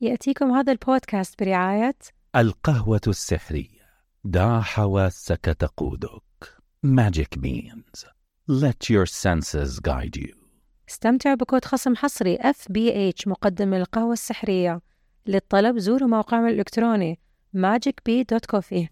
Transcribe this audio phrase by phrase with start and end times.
[0.00, 1.94] يأتيكم هذا البودكاست برعاية
[2.36, 3.88] القهوة السحرية.
[4.24, 6.22] دع حواسك تقودك.
[6.86, 8.04] Magic Beans
[8.50, 10.36] Let your senses guide you.
[10.88, 14.80] استمتع بكود خصم حصري FBH مقدم القهوة السحرية.
[15.26, 17.18] للطلب زوروا موقعهم الإلكتروني
[17.56, 18.86] magicbee.coffee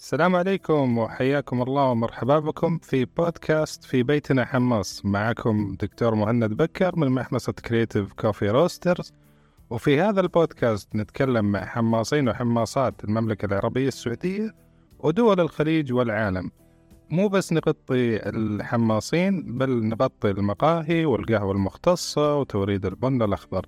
[0.00, 6.96] السلام عليكم وحياكم الله ومرحبا بكم في بودكاست في بيتنا حماص معكم دكتور مهند بكر
[6.96, 9.12] من محمصة Creative Coffee Roasters
[9.70, 14.54] وفي هذا البودكاست نتكلم مع حماصين وحماصات المملكة العربية السعودية
[14.98, 16.50] ودول الخليج والعالم.
[17.10, 23.66] مو بس نغطي الحماصين بل نغطي المقاهي والقهوة المختصة وتوريد البن الأخضر.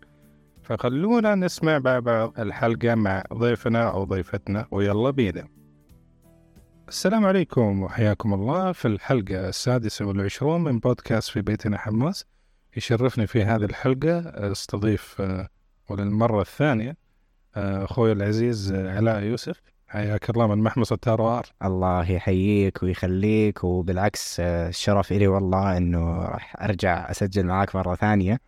[0.63, 5.62] فخلونا نسمع مع بعض الحلقة مع ضيفنا أو ضيفتنا ويلا بينا.
[6.89, 12.25] السلام عليكم وحياكم الله في الحلقة السادسة والعشرون من بودكاست في بيتنا حماس.
[12.77, 14.19] يشرفني في هذه الحلقة
[14.53, 15.49] أستضيف آه،
[15.89, 16.97] وللمرة الثانية
[17.57, 19.61] آه، أخوي العزيز آه، علاء يوسف.
[19.89, 27.11] حياك الله من محمصة تاروار الله يحييك ويخليك وبالعكس الشرف إلي والله إنه راح أرجع
[27.11, 28.41] أسجل معاك مرة ثانية.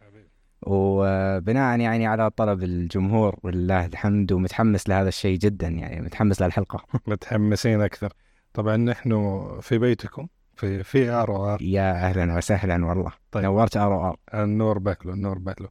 [0.62, 6.84] وبناء يعني على طلب الجمهور ولله الحمد ومتحمس لهذا الشيء جدا يعني متحمس للحلقة.
[7.06, 8.12] متحمسين أكثر.
[8.54, 11.62] طبعا نحن في بيتكم في في ROR.
[11.62, 13.12] يا أهلا وسهلا والله.
[13.32, 13.44] طيب.
[13.44, 14.16] نورت ROR.
[14.34, 15.68] النور بأهلو النور بأهلو.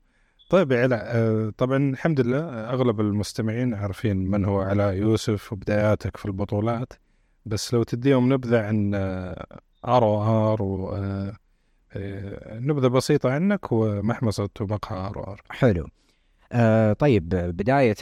[0.49, 6.17] طيب يا علاء آه، طبعا الحمد لله أغلب المستمعين عارفين من هو علاء يوسف وبداياتك
[6.17, 6.93] في البطولات.
[7.45, 8.93] بس لو تديهم نبذة عن
[9.85, 11.33] ROR
[12.59, 15.41] نبذة بسيطة عنك ومحمصة ومقهى R O R.
[15.49, 15.87] حلو.
[16.53, 17.95] آه طيب بداية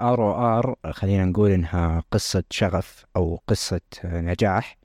[0.00, 4.78] ROR خلينا نقول إنها قصة شغف أو قصة آه، نجاح.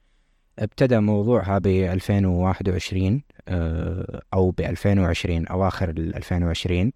[0.60, 6.92] ابتدى موضوعها ب 2021 آه، أو ب 2020 أواخر ال 2020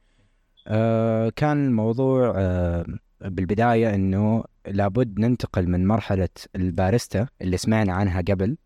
[0.68, 2.86] آه، كان الموضوع آه،
[3.22, 8.58] بالبداية إنه لابد ننتقل من مرحلة الباريستا اللي سمعنا عنها قبل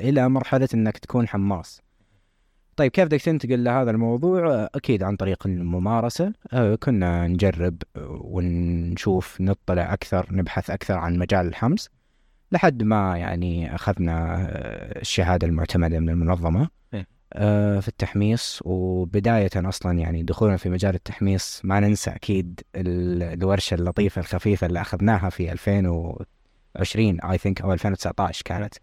[0.00, 1.82] إلى مرحلة إنك تكون حماص
[2.82, 6.32] طيب كيف بدك تنتقل لهذا الموضوع؟ أكيد عن طريق الممارسة.
[6.80, 7.76] كنا نجرب
[8.06, 11.88] ونشوف نطلع أكثر نبحث أكثر عن مجال الحمص
[12.52, 14.36] لحد ما يعني أخذنا
[15.00, 17.06] الشهادة المعتمدة من المنظمة إيه.
[17.32, 18.60] آه، في التحميص.
[18.64, 24.80] وبداية أصلا يعني دخولنا في مجال التحميص ما ننسى أكيد ال- الورشة اللطيفة الخفيفة اللي
[24.80, 28.74] أخذناها في 2020 اي ثينك أو 2019 كانت.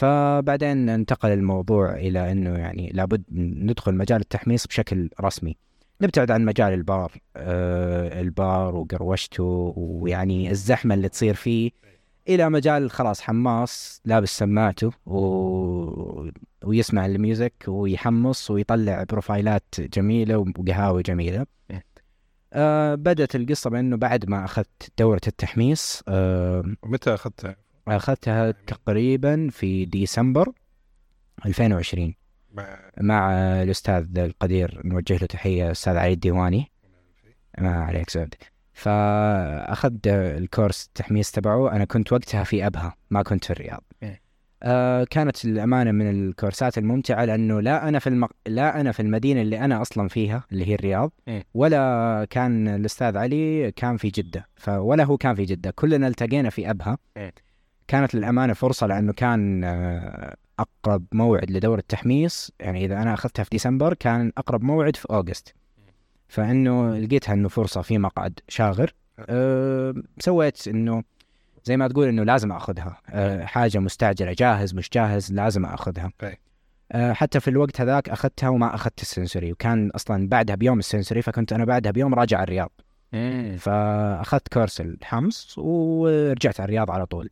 [0.00, 5.56] فبعدين انتقل الموضوع إلى إنه يعني لابد ندخل مجال التحميص بشكل رسمي.
[6.00, 11.70] نبتعد عن مجال البار آه البار وقروشته ويعني الزحمة اللي تصير فيه
[12.28, 16.28] إلى مجال خلاص حماص لابس سماعته و...
[16.64, 21.46] ويسمع ال music ويحمص ويطلع بروفايلات جميلة وقهاوي جميلة.
[21.70, 21.84] إيه.
[22.52, 27.16] آه بدأت القصة بأنه بعد ما أخذت دورة التحميص آه ومتى
[27.88, 30.52] أخذتها؟ أخذتها تقريبا في ديسمبر
[31.46, 32.14] 2020
[32.52, 33.32] مع مع
[33.62, 36.70] الأستاذ القدير نوجه له تحية الأستاذ علي الديواني
[37.58, 38.34] ما عليك زود
[38.72, 44.20] فأخذت الكورس التحميص تبعه أنا كنت وقتها في أبها ما كنت في الرياض إيه.
[44.62, 48.30] آه كانت الأمانة من الكورسات الممتعة لأنه لا أنا في المق...
[48.46, 51.44] لا أنا في المدينة اللي أنا أصلا فيها اللي هي الرياض إيه.
[51.54, 54.68] ولا كان الأستاذ علي كان في جدة ف...
[54.68, 57.32] ولا هو كان في جدة كلنا التقينا في أبها إيه.
[57.90, 63.50] كانت للأمانة فرصة لأنه كان آه، أقرب موعد لدورة التحميص يعني إذا أنا أخذتها في
[63.50, 65.54] ديسمبر كان أقرب موعد في أوغست.
[66.28, 68.94] فإنه لقيتها إنه فرصة في مقعد شاغر.
[69.18, 71.02] أه سويت إنه
[71.64, 73.00] زي ما تقول إنه لازم أخذها.
[73.08, 76.12] أه حاجة مستعجلة جاهز مش جاهز لازم أخذها.
[76.22, 76.38] أي.
[76.92, 81.52] أه حتى في الوقت هذاك أخذتها وما أخذت السنسوري وكان أصلا بعدها بيوم السنسوري فكنت
[81.52, 82.70] أنا بعدها بيوم راجع الرياض.
[83.58, 87.30] فأخذت كورس الحمص ورجعت على الرياض على طول.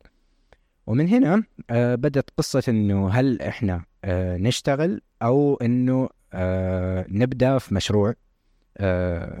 [0.89, 7.75] ومن هنا آه، بدت قصة إنه هل إحنا آه، نشتغل أو إنه آه، نبدأ في
[7.75, 8.13] مشروع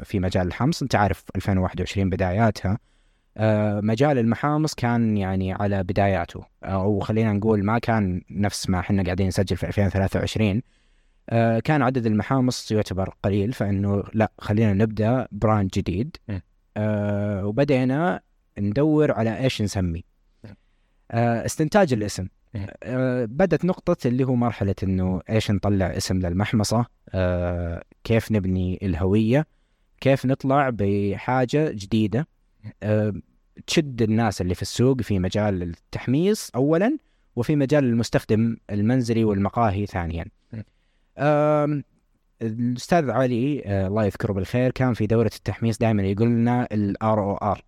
[0.03, 0.81] في مجال الحمص.
[0.81, 2.77] أنت عارف 2021 بداياتها.
[3.81, 6.45] مجال المحامص كان يعني على بداياته.
[6.63, 10.61] أو خلينا نقول ما كان نفس ما إحنا قاعدين نسجل في 2023
[11.29, 16.17] آه، كان عدد المحامص يعتبر قليل فإنه لا خلينا نبدأ براند جديد.
[17.43, 18.21] وبدينا
[18.59, 20.03] ندور على إيش نسمي
[21.11, 22.27] استنتاج الاسم.
[22.53, 22.65] م.
[22.83, 26.85] آه، بدت نقطة اللي هو مرحلة إنه إيش نطلع اسم للمحمصة.
[27.09, 29.47] آه، كيف نبني الهوية.
[30.01, 32.27] كيف نطلع بحاجة جديدة.
[32.83, 33.13] آه،
[33.67, 36.97] تشد الناس اللي في السوق في مجال التحميص اولا
[37.35, 40.25] وفي مجال المستخدم المنزلي والمقاهي ثانيا.
[41.17, 41.83] آم،
[42.41, 47.61] الأستاذ علي آه، الله يذكره بالخير كان في دورة التحميص دائما يقول لنا ال ROR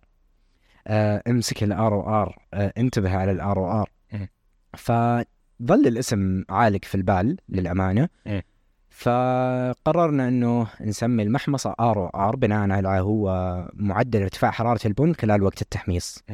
[1.28, 3.90] امسك ال ROR انتبه على ال ROR.
[4.76, 5.26] فظل
[5.86, 8.08] الاسم عالق في البال للأمانة.
[8.90, 16.24] فقررنا إنه نسمي المحمصة ROR بناء على هو معدل ارتفاع حرارة البن خلال وقت التحميص.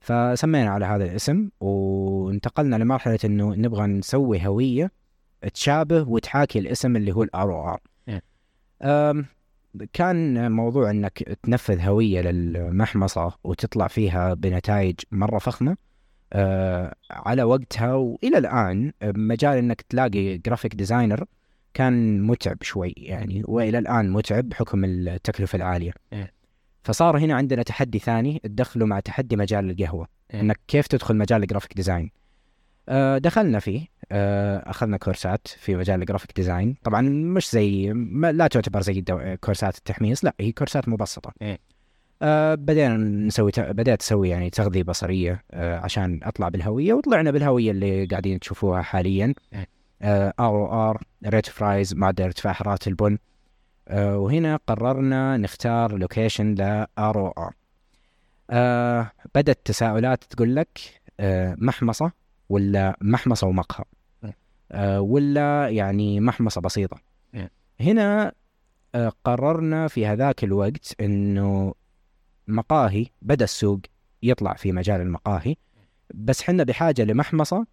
[0.00, 4.90] فسمينا على هذا الاسم وانتقلنا لمرحلة إنه نبغى نسوي هوية
[5.54, 7.80] تشابه وتحاكي الاسم اللي هو ال ROR.
[9.92, 15.76] كان موضوع إنك تنفذ هوية للمحمصة وتطلع فيها بنتائج مرة فخمة
[16.32, 21.24] آه، على وقتها وإلى الآن مجال إنك تلاقي graphic designer
[21.74, 26.32] كان متعب شوي يعني وإلى الآن متعب بحكم التكلفة العالية إيه.
[26.82, 30.40] فصار هنا عندنا تحدي ثاني تدخله مع تحدي مجال القهوة إيه.
[30.40, 32.10] إنك كيف تدخل مجال ال graphic design
[32.88, 38.46] آه، دخلنا فيه أخذنا كورسات في مجال ال graphic design طبعا مش زي ما لا
[38.46, 39.04] تعتبر زي
[39.40, 41.58] كورسات التحميص لا هي كورسات مبسطة إيه.
[42.22, 47.70] آه، بدينا نسوي ت- بدأت أسوي يعني تغذية بصرية آه، عشان أطلع بالهوية وطلعنا بالهوية
[47.70, 49.34] اللي قاعدين تشوفوها حاليا.
[50.02, 53.18] ROR rate of rise معدل ارتفاع حرارة البن
[53.88, 56.60] آه، وهنا قررنا نختار location ل
[56.98, 57.52] ROR
[59.34, 60.78] بدأت تساؤلات تقول لك
[61.20, 62.12] آه، محمصة
[62.48, 63.84] ولا محمصة ومقهى.
[63.84, 63.95] آه،
[64.98, 66.98] ولا يعني محمصة بسيطة
[67.34, 67.50] إيه.
[67.80, 68.32] هنا
[68.94, 71.74] آه، قررنا في هذاك الوقت إنه
[72.48, 73.80] مقاهي بدأ السوق
[74.22, 75.56] يطلع في مجال المقاهي
[76.14, 77.66] بس حنا بحاجة لمحمصة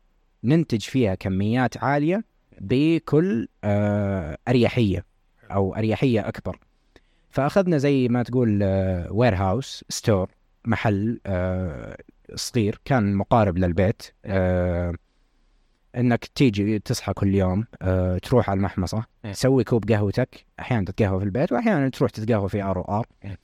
[0.43, 2.23] ننتج فيها كميات عالية
[2.61, 5.05] بكل آه، أريحية
[5.51, 6.59] أو أريحية أكبر
[7.29, 8.63] فأخذنا زي ما تقول
[9.09, 10.29] warehouse store
[10.65, 11.97] محل آه،
[12.35, 14.93] صغير كان مقارب للبيت آه،
[15.95, 19.31] إنك تيجي تصحى كل يوم آه، تروح على المحمصة إيه.
[19.31, 23.39] تسوي كوب قهوتك أحيانا تتقهوى في البيت واحيانا تروح تتقهوى في ROR إيه.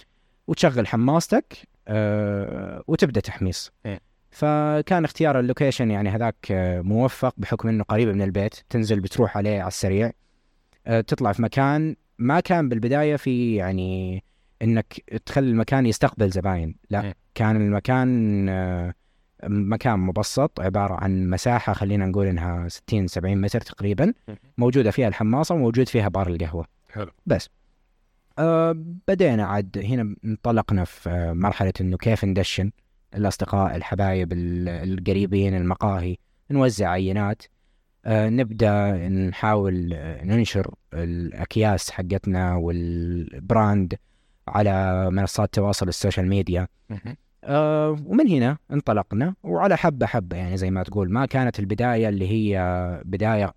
[0.48, 1.58] وتشغل حماستك
[1.88, 4.00] آه، وتبدأ تحميص إيه.
[4.32, 9.38] فكان اختيار ال location يعني هذاك آه، موفق بحكم إنه قريب من البيت تنزل بتروح
[9.38, 10.12] عليه على السريع
[10.88, 14.24] آه، تطلع في مكان ما كان بالبداية في يعني
[14.62, 14.94] إنك
[15.26, 17.14] تخلي المكان يستقبل زباين لا إيه.
[17.36, 18.94] كان المكان آه،
[19.44, 24.14] مكان مبسط عبارة عن مساحة خلينا نقول إنها 60 70 متر تقريبا
[24.58, 26.66] موجودة فيها الحماصة وموجود فيها بار القهوة.
[26.90, 27.12] حلو.
[27.26, 27.50] بس.
[28.40, 28.76] آه
[29.08, 32.72] بدينا عاد هنا انطلقنا في مرحلة إنه كيف ندشن
[33.16, 36.18] الأصدقاء الحبايب ال- القريبين المقاهي
[36.52, 37.44] نوزع عينات.
[38.06, 39.90] آه نبدأ نحاول
[40.24, 43.96] ننشر الأكياس حقتنا وال brand
[44.48, 46.68] على منصات التواصل ال social media.
[47.50, 52.28] آه ومن هنا انطلقنا وعلى حبة حبة يعني زي ما تقول ما كانت البداية اللي
[52.28, 53.54] هي بداية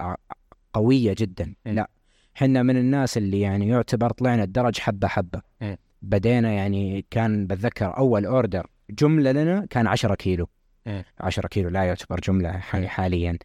[0.73, 1.73] قوية جدا إيه.
[1.73, 1.91] لا
[2.35, 5.79] حنا من الناس اللي يعني يعتبر طلعنا الدرج حبة حبة إيه.
[6.03, 10.49] بدينا يعني كان بتذكر أول order جملة لنا كان 10 كيلو
[10.87, 11.05] إيه.
[11.21, 12.51] 10 كيلو لا يعتبر جملة.
[12.59, 13.39] حاليا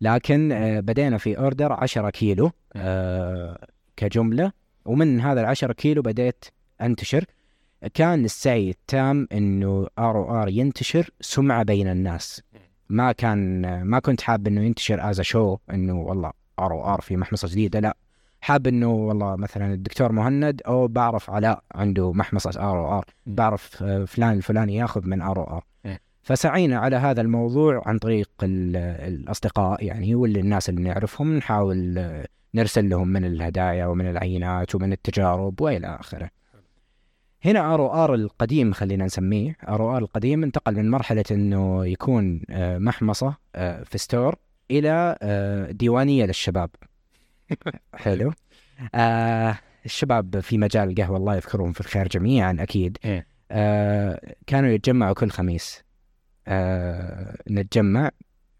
[0.00, 3.66] لكن آه بدينا في order 10 كيلو آه
[3.96, 4.52] كجملة
[4.84, 6.44] ومن هذا العشرة كيلو بديت
[6.80, 7.24] أنتشر
[7.94, 12.42] كان السعي التام إنه ROR ينتشر سمعة بين الناس
[12.88, 17.80] ما كان ما كنت حاب إنه ينتشر as show إنه والله ROR في محمصة جديدة
[17.80, 17.96] لا
[18.40, 23.04] حاب إنه والله مثلا الدكتور مهند أو بعرف علاء عنده محمصة ROR.
[23.26, 26.00] بعرف فلان الفلاني ياخذ من ROR إيه.
[26.22, 28.76] فسعينا على هذا الموضوع عن طريق ال-
[29.14, 31.98] الأصدقاء يعني واللي الناس اللي نعرفهم نحاول
[32.54, 36.30] نرسل لهم من الهدايا ومن العينات ومن التجارب وإلى آخره
[37.46, 39.56] هنا ROR القديم خلينا نسميه.
[39.68, 44.36] ROR القديم انتقل من مرحلة إنه يكون آه، محمصة آه، في store
[44.70, 46.70] إلى آه، ديوانية للشباب.
[47.94, 48.32] حلو.
[48.94, 52.98] آه الشباب في مجال القهوة الله يذكرهم في الخير جميعا أكيد.
[53.04, 53.26] إيه.
[53.50, 55.84] آه كانوا يتجمعوا كل خميس.
[56.48, 58.10] آه نتجمع.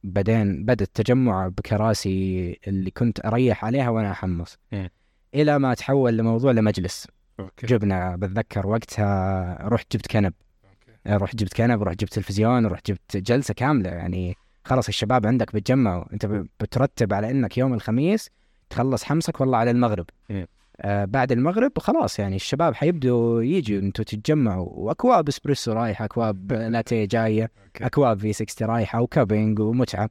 [0.05, 4.59] بعدين بدأ التجمع بكراسي اللي كنت أريح عليها وأنا أحمص.
[4.73, 4.90] إيه.
[5.35, 7.07] إلى ما تحول لموضوع لمجلس.
[7.41, 10.33] okay جبنا بتذكر وقتها رحت جبت كنب
[10.65, 11.25] okay.
[11.25, 16.05] رحت جبت كنب رحت جبت تلفزيون رحت جبت جلسة كاملة يعني خلاص الشباب عندك بتجمعوا
[16.12, 16.26] أنت
[16.61, 18.31] بترتب على إنك يوم الخميس
[18.71, 20.49] تخلص حمسك والله على المغرب إيه.
[20.81, 27.05] آه بعد المغرب خلاص يعني الشباب حيبدوا يجوا أنتوا تتجمعوا وأكواب إسبريسو رايحة أكواب لاتيه
[27.05, 27.87] جاية okay.
[27.87, 30.11] أكواب V60 رايحة و cupping ومتعة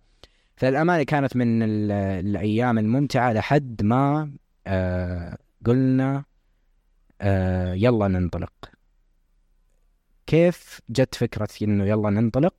[0.57, 1.91] فالأمانة كانت من ال-
[2.25, 4.31] الأيام الممتعة لحد ما
[4.67, 6.23] آه قلنا
[7.21, 8.53] آه يلا ننطلق
[10.27, 12.53] كيف جت فكرة إنه يلا ننطلق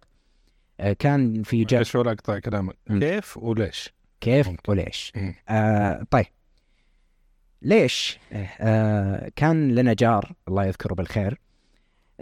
[0.81, 2.77] آه كان في جا ولا اقطع كلامك.
[2.89, 4.73] كيف وليش؟ كيف ممكن.
[4.73, 5.13] وليش.
[5.49, 6.27] آه طيب
[7.63, 11.39] ليش؟ آه كان لنا جار الله يذكره بالخير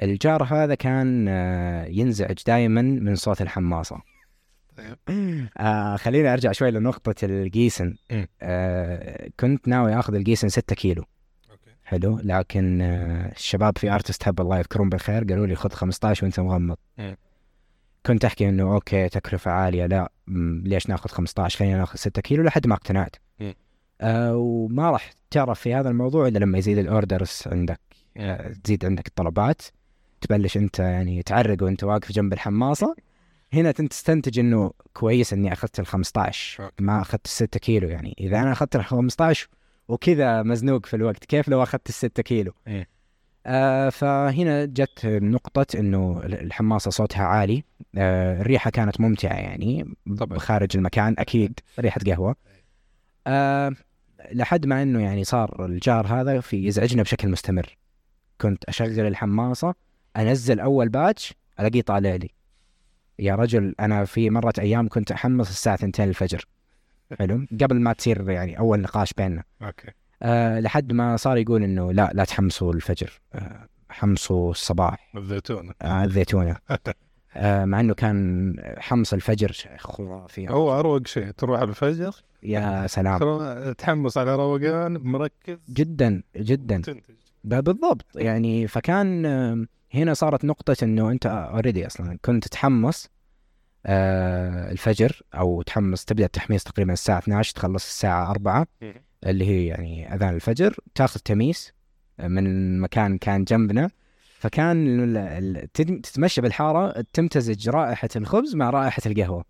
[0.02, 4.02] الجار هذا كان آه ينزعج دائما من صوت الحماصة
[4.76, 4.98] طيب.
[5.58, 7.96] آه خليني أرجع شوي لنقطة الجيسن.
[8.42, 11.04] آه كنت ناوي آخذ الجيسن 6 كيلو
[11.84, 12.20] حلو.
[12.22, 16.76] لكن آه الشباب في Artist Hub الله يذكرهم بالخير قالوا لي خذ 15 وأنت مغمض.
[16.98, 17.16] مم.
[18.06, 20.12] كنت أحكي إنه okay تكلفة عالية لا
[20.64, 23.16] ليش ناخذ 15 خلينا ناخذ 6 كيلو لحد ما اقتنعت.
[23.40, 23.54] مم.
[24.00, 27.80] آه وما راح تعرف في هذا الموضوع إلا لما يزيد ال orders عندك.
[28.16, 29.62] آه تزيد عندك الطلبات.
[30.20, 32.96] تبلش أنت يعني تعرق وأنت واقف جنب الحماصة.
[33.52, 36.74] هنا تستنتج إنه كويس إني أخذت ال 15 okay.
[36.84, 38.16] ما أخذت ال 6 كيلو يعني.
[38.20, 39.48] إذا أنا أخذت ال 15
[39.88, 42.88] وكذا مزنوق في الوقت كيف لو أخذت ال 6 كيلو؟ إيه.
[43.46, 47.64] آه فهنا جت نقطة إنه الحماصة صوتها عالي.
[47.98, 50.38] آه الريحة كانت ممتعة يعني طبعا.
[50.38, 52.36] خارج المكان أكيد ريحة قهوة.
[53.26, 53.72] آه
[54.32, 57.76] لحد ما إنه يعني صار الجار هذا في يزعجنا بشكل مستمر.
[58.40, 59.74] كنت أشغل الحماصة
[60.16, 62.30] أنزل أول باتش ألاقيه طالع لي.
[63.18, 66.44] يا رجل أنا في مرة أيام كنت أحمص الساعة 2 الفجر.
[67.18, 69.42] حلو قبل ما تصير يعني أول نقاش بيننا.
[69.62, 69.88] okay.
[70.22, 73.20] أه لحد ما صار يقول إنه لا لا تحمسوا الفجر.
[73.34, 75.12] أه حمسوا الصباح.
[75.16, 76.56] الزيتون أه الزيتونة.
[77.36, 80.48] أه مع إنه كان حمص الفجر خرافي.
[80.48, 83.72] هو أروق شيء تروح الفجر يا سلام.
[83.72, 85.58] تحمس على روقان مركز.
[85.70, 86.76] جدا جدا.
[86.76, 87.00] تنتج
[87.44, 88.06] بالضبط.
[88.16, 93.13] يعني فكان آه، هنا صارت نقطة إنه أنت already أصلا كنت تحمس آه
[93.86, 98.66] الفجر أو تحمس تبدأ التحميص تقريبا الساعة 12 تخلص الساعة 4
[99.26, 101.72] اللي هي يعني أذان الفجر تأخذ تميس
[102.18, 103.90] من مكان كان جنبنا.
[104.38, 109.44] فكان تتمشى بالحارة تمتزج رائحة الخبز مع رائحة القهوة.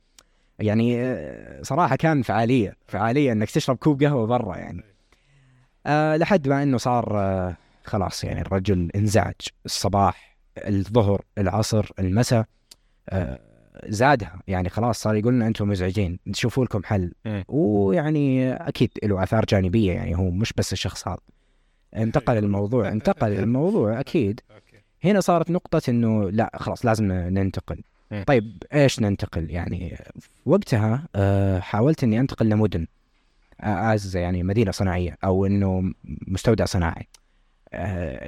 [0.58, 4.84] يعني آه، صراحة كان فعالية فعالية إنك تشرب كوب قهوة برا يعني.
[5.86, 9.34] أه لحد ما إنه صار آه خلاص يعني الرجل انزعج.
[9.66, 12.44] الصباح الظهر العصر المساء
[13.08, 13.40] آه
[13.88, 14.40] زادها.
[14.46, 16.18] يعني خلاص صار يقول لنا أنتم مزعجين.
[16.32, 17.12] تشوفوا لكم حل.
[17.24, 17.44] مم.
[17.48, 19.92] ويعني أكيد له آثار جانبية.
[19.92, 21.18] يعني هو مش بس الشخص هذا.
[21.96, 22.88] انتقل الموضوع.
[22.88, 24.40] انتقل الموضوع أكيد.
[24.50, 24.76] أوكي.
[25.04, 27.82] هنا صارت نقطة إنه لا خلاص لازم ننتقل.
[28.10, 28.24] مم.
[28.26, 29.98] طيب إيش ننتقل؟ يعني
[30.46, 32.86] وقتها آه، حاولت إني أنتقل لمدن
[33.60, 37.08] as يعني مدينة صناعية أو إنه مستودع صناعي.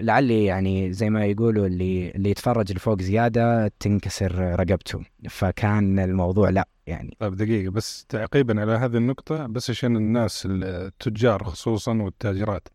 [0.00, 5.00] لعلي يعني زي ما يقولوا اللي اللي يتفرج لفوق زيادة تنكسر رقبته.
[5.28, 7.16] فكان الموضوع لا يعني.
[7.18, 12.68] طيب دقيقة بس تعقيبا على هذه النقطة بس عشان الناس التجار خصوصا والتاجرات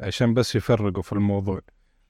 [0.00, 1.60] عشان بس يفرقوا في الموضوع.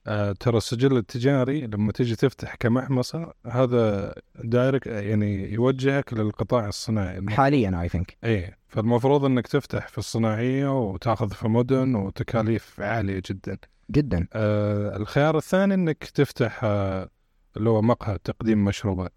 [0.07, 7.25] آه ترى السجل التجاري لما تيجي تفتح كمحمصة هذا direct يعني يوجهك للقطاع الصناعي.
[7.29, 13.57] حاليا I think إيه فالمفروض إنك تفتح في الصناعية وتأخذ في مدن وتكاليف عالية جدا.
[13.91, 14.27] جدا.
[14.33, 17.09] آه الخيار الثاني إنك تفتح آه
[17.57, 19.13] اللي هو مقهى تقديم مشروبات.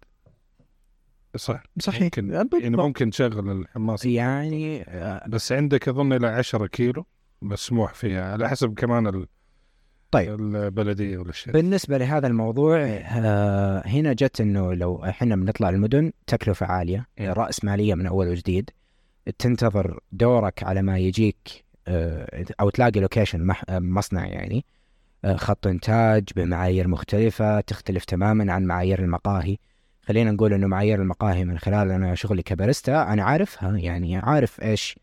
[1.35, 1.63] صح.
[2.01, 4.05] ممكن يعني ممكن تشغل الحماس.
[4.05, 7.05] يعني آه، بس عندك أظن إلى 10 كيلو
[7.41, 9.27] مسموح فيها على حسب كمان ال...
[10.11, 10.39] طيب.
[10.39, 11.53] البلدية ولا الشيء.
[11.53, 17.31] بالنسبة لهذا الموضوع آه هنا جت إنه لو إحنا بنطلع المدن تكلفة عالية مم.
[17.31, 18.69] رأس مالية من أول وجديد.
[19.39, 21.65] تنتظر دورك على ما يجيك
[22.59, 23.51] أو تلاقي location.
[23.69, 24.65] آه، مصنع يعني.
[25.25, 29.57] آه خط إنتاج بمعايير مختلفة تختلف تماما عن معايير المقاهي.
[30.01, 34.99] خلينا نقول إنه معايير المقاهي من خلال أنا شغلي كباريستا أنا عارفها يعني عارف إيش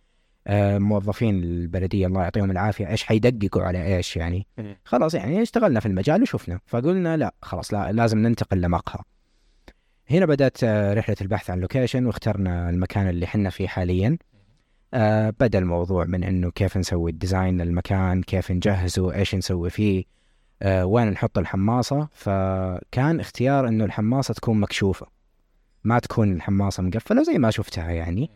[0.46, 4.46] آه موظفين البلدية الله يعطيهم العافية إيش حيدققوا على إيش يعني.
[4.84, 6.60] خلاص يعني اشتغلنا في المجال وشفنا.
[6.66, 9.02] فقلنا لا خلاص لا لازم ننتقل لمقهى.
[10.10, 14.18] هنا بدأت آه، رحلة البحث عن location واخترنا المكان اللي حنا فيه حاليا.
[14.94, 20.04] آه بدأ الموضوع من إنه كيف نسوي الديزاين للمكان كيف نجهزه إيش نسوي فيه
[20.62, 25.06] آه وين نحط الحماصة فكان اختيار إنه الحماصة تكون مكشوفة
[25.84, 28.30] ما تكون الحماصة مقفلة زي ما شفتها يعني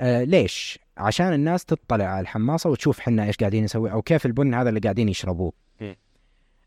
[0.00, 4.54] آه ليش؟ عشان الناس تطلع على الحماصة وتشوف حنا إيش قاعدين نسوي أو كيف البن
[4.54, 5.52] هذا اللي قاعدين يشربوه.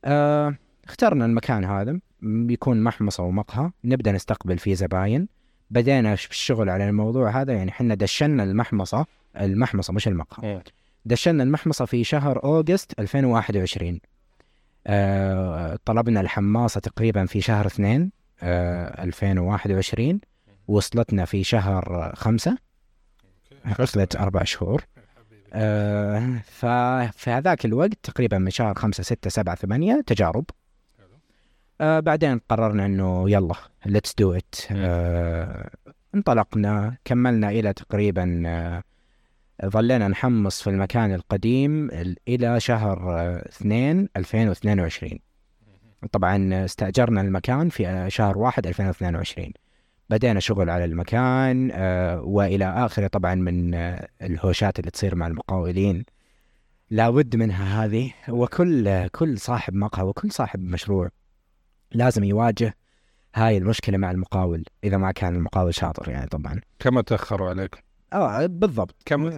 [0.06, 0.56] آه
[0.86, 5.28] اخترنا المكان هذا بيكون محمصة ومقهى نبدأ نستقبل فيه زباين
[5.70, 9.06] بدينا في الشغل على الموضوع هذا يعني حنا دشنا المحمصة
[9.42, 10.62] المحمصة مش المقهى مم.
[11.06, 14.00] دشنا المحمصة في شهر أوغست 2021
[14.88, 20.20] آه طلبنا الحماصة تقريبا في شهر اثنين آه 2021
[20.68, 22.58] وصلتنا في شهر خمسة.
[23.66, 24.84] أخذت أربع شهور.
[25.54, 30.46] آه ففي هذاك الوقت تقريبا من شهر خمسة ستة سبعة ثمانية تجارب.
[31.82, 33.56] آه بعدين قررنا إنه يلا
[33.86, 35.70] let's do it آه
[36.16, 38.84] انطلقنا كملنا إلى تقريبا آه
[39.66, 45.20] ظلينا نحمص في المكان القديم ال- إلى شهر آه، اثنين 2022
[46.12, 49.52] طبعا استأجرنا المكان في آه، شهر واحد 2022
[50.10, 56.06] بدينا شغل على المكان آه، وإلى آخره طبعا من آه، الهوشات اللي تصير مع المقاولين.
[56.90, 61.10] لابد منها هذه وكل كل صاحب مقهى وكل صاحب مشروع.
[61.96, 62.76] لازم يواجه
[63.36, 66.62] هاي المشكلة مع المقاول إذا ما كان المقاول شاطر يعني طبعا.
[66.80, 67.80] كم تأخروا عليكم؟
[68.14, 68.96] آه بالضبط.
[69.06, 69.38] كم؟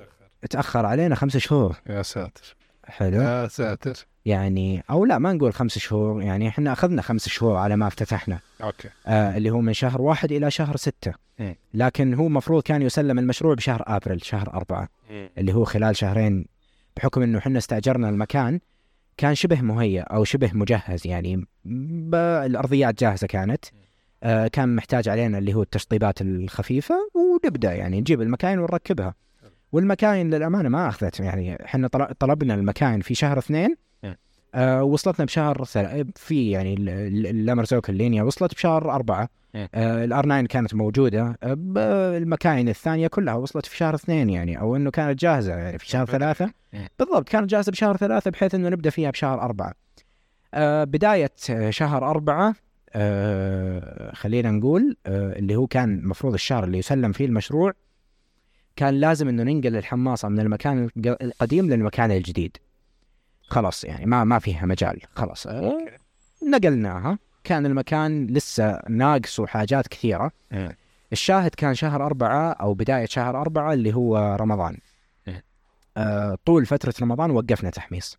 [0.49, 1.75] تأخر علينا خمس شهور.
[1.89, 2.55] يا ساتر.
[2.83, 3.21] حلو.
[3.21, 4.05] يا ساتر.
[4.25, 8.39] يعني أو لا ما نقول خمس شهور يعني إحنا أخذنا خمس شهور على ما افتتحنا.
[8.63, 8.89] أوكي.
[9.07, 11.13] آه اللي هو من شهر واحد إلى شهر ستة.
[11.39, 11.55] مم.
[11.73, 14.89] لكن هو مفروض كان يسلم المشروع بشهر آبريل شهر أربعة.
[15.37, 16.45] اللي هو خلال شهرين
[16.97, 18.59] بحكم إنه إحنا استأجرنا المكان
[19.17, 21.45] كان شبه مهيأ أو شبه مجهز يعني
[22.45, 23.65] الأرضيات جاهزة كانت.
[24.23, 29.15] آه كان محتاج علينا اللي هو التشطيبات الخفيفة ونبدأ يعني نجيب المكاين ونركبها.
[29.71, 33.75] والمكاين للأمانة ما أخذت يعني إحنا طل- طلبنا المكاين في شهر اثنين.
[34.57, 35.63] آه وصلتنا بشهر.
[36.15, 39.67] في يعني ال- ال- اللامرزوك اللينيا وصلت بشهر أربعة مم.
[39.75, 44.75] آه الآر 9 كانت موجودة آه المكاين الثانية كلها وصلت في شهر اثنين يعني أو
[44.75, 46.05] إنه كانت جاهزة يعني في شهر.
[46.05, 46.87] ثلاثة مم.
[46.99, 49.73] بالضبط كانت جاهزة بشهر ثلاثة بحيث إنه نبدأ فيها بشهر أربعة
[50.53, 52.55] آه بداية آه، شهر أربعة
[52.93, 57.73] آه خلينا نقول آه اللي هو كان المفروض الشهر اللي يسلم فيه المشروع
[58.75, 62.57] كان لازم إنه ننقل الحماصة من المكان الق- القديم للمكان الجديد
[63.47, 65.77] خلاص يعني ما ما فيها مجال خلاص آه،
[66.43, 70.75] نقلناها كان المكان لسه ناقصه حاجات كثيرة مم.
[71.11, 74.77] الشاهد كان شهر أربعة أو بداية شهر أربعة اللي هو رمضان
[75.27, 75.41] مم.
[75.97, 78.17] آه طول فترة رمضان وقفنا تحميص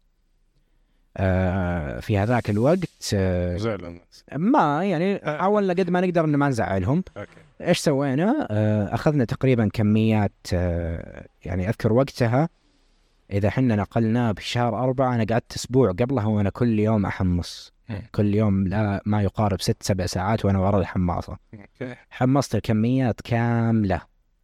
[1.16, 4.00] آه في هذاك الوقت آه زعل
[4.36, 5.18] ما يعني.
[5.38, 7.30] حاولنا قد ما نقدر إن ما نزعلهم أوكي
[7.60, 12.48] إيش سوينا؟ آه، أخذنا تقريبا كميات آه، يعني أذكر وقتها
[13.32, 17.72] إذا حنا نقلناه بشهر أربعة أنا قعدت أسبوع قبلها وأنا كل يوم أحمص.
[17.88, 18.02] مم.
[18.14, 21.38] كل يوم لا ما يقارب ست سبع ساعات وأنا ورا الحماصه
[22.10, 24.00] حمصت الكميات كاملة.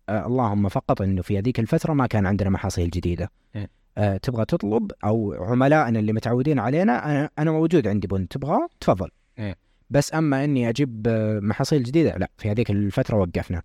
[0.09, 3.31] آه اللهم فقط إنه في هذيك الفترة ما كان عندنا محاصيل جديدة.
[3.55, 3.69] مم.
[3.99, 9.11] آه تبغى تطلب أو عملائنا اللي متعودين علينا أنا أنا موجود عندي بن تبغى؟ تفضل.
[9.39, 9.55] مم.
[9.91, 13.63] بس أما إني أجيب آه، محاصيل جديدة لا في هذيك الفترة وقفنا.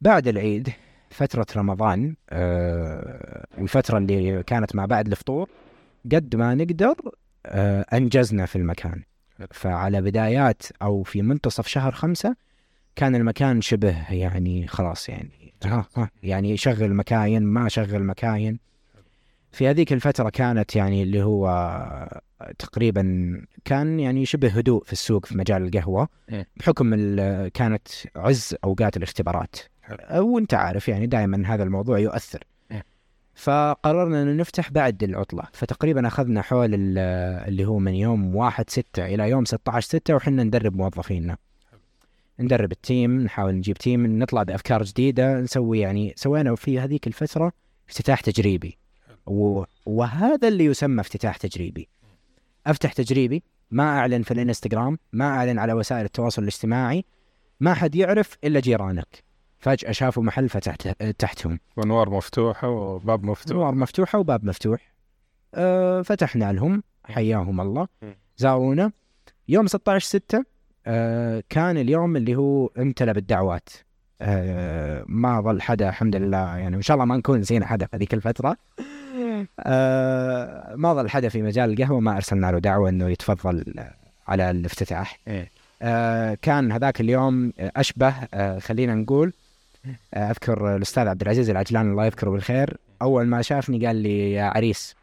[0.00, 0.68] بعد العيد
[1.10, 5.48] فترة رمضان آه الفترة اللي كانت ما بعد الفطور
[6.12, 6.94] قد ما نقدر
[7.46, 9.02] آه أنجزنا في المكان.
[9.50, 12.36] فعلى بدايات أو في منتصف شهر خمسة
[12.96, 18.58] كان المكان شبه يعني خلاص يعني ها ها يعني شغل مكاين ما شغل مكاين
[19.52, 21.48] في هذيك الفترة كانت يعني اللي هو
[22.58, 23.02] تقريبا
[23.64, 26.46] كان يعني شبه هدوء في السوق في مجال القهوة إيه.
[26.56, 29.56] بحكم ال- كانت عز أوقات الاختبارات.
[30.14, 32.44] وانت عارف يعني دائما هذا الموضوع يؤثر.
[32.72, 32.84] إيه.
[33.34, 35.42] فقررنا أن نفتح بعد العطلة.
[35.52, 36.98] فتقريبا أخذنا حول ال-
[37.48, 41.36] اللي هو من يوم واحد ستة إلى يوم 16 ستة وحنا ندرب موظفينا
[42.40, 47.52] ندرب ال team نحاول نجيب team نطلع بأفكار جديدة نسوي يعني سوينا في هذيك الفترة
[47.88, 48.78] افتتاح تجريبي.
[49.26, 49.64] و...
[49.86, 51.88] وهذا اللي يسمى افتتاح تجريبي.
[52.66, 57.04] أفتح تجريبي ما أعلن في الإنستغرام ما أعلن على وسائل التواصل الاجتماعي
[57.60, 59.27] ما حد يعرف إلا جيرانك.
[59.58, 61.60] فجأة شافوا محل فتحت تحتهم.
[61.76, 63.56] وانوار مفتوحة وباب مفتوح.
[63.56, 64.92] انوار مفتوحة وباب مفتوح.
[65.54, 67.88] أه فتحنا لهم حياهم الله.
[68.36, 68.92] زارونا.
[69.48, 70.44] يوم 16 6
[70.86, 73.68] أه كان اليوم اللي هو امتلأ بالدعوات.
[74.20, 77.96] أه ما ظل حدا الحمد لله يعني إن شاء الله ما نكون نسينا حدا في
[77.96, 78.56] هذيك الفترة.
[79.60, 83.74] أه ما ظل حدا في مجال القهوة ما أرسلنا له دعوة إنه يتفضل
[84.28, 85.18] على الافتتاح.
[85.28, 85.50] إيه.
[85.82, 89.32] آه كان هذاك اليوم أشبه آه خلينا نقول
[90.14, 94.94] أذكر الأستاذ عبد العزيز العجلان الله يذكره بالخير أول ما شافني قال لي يا عريس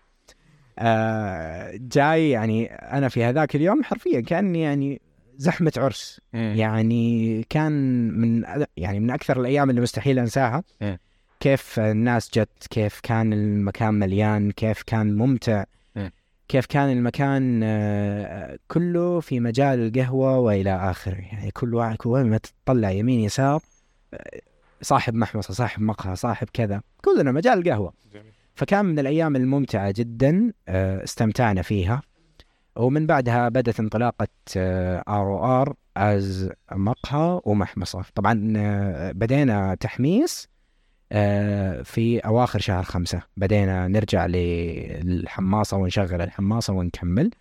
[0.80, 5.02] آه جاي يعني أنا في هذاك اليوم حرفيا كأني يعني
[5.38, 6.54] زحمة عرس مم.
[6.58, 7.72] يعني كان
[8.12, 8.44] من
[8.78, 11.00] يعني من أكثر الأيام اللي مستحيل أنساها إيه.
[11.40, 15.64] كيف الناس جت كيف كان المكان مليان كيف كان ممتع
[15.98, 16.12] إيه.
[16.48, 22.26] كيف كان المكان آه، كله في مجال القهوة وإلى آخره يعني كل واحد كل وين
[22.26, 23.62] ما تطلع يمين يسار
[24.82, 28.32] صاحب محمصة صاحب مقهى صاحب كذا كلنا مجال القهوة جميل.
[28.56, 32.02] فكان من الأيام الممتعة جدا آه، استمتعنا فيها
[32.76, 40.48] ومن بعدها بدأت انطلاقة ROR as مقهى ومحمصة طبعا آه، بدينا تحميص
[41.12, 47.32] آه، في أواخر شهر خمسة بدينا نرجع للحماصة ونشغل الحماصة ونكمل.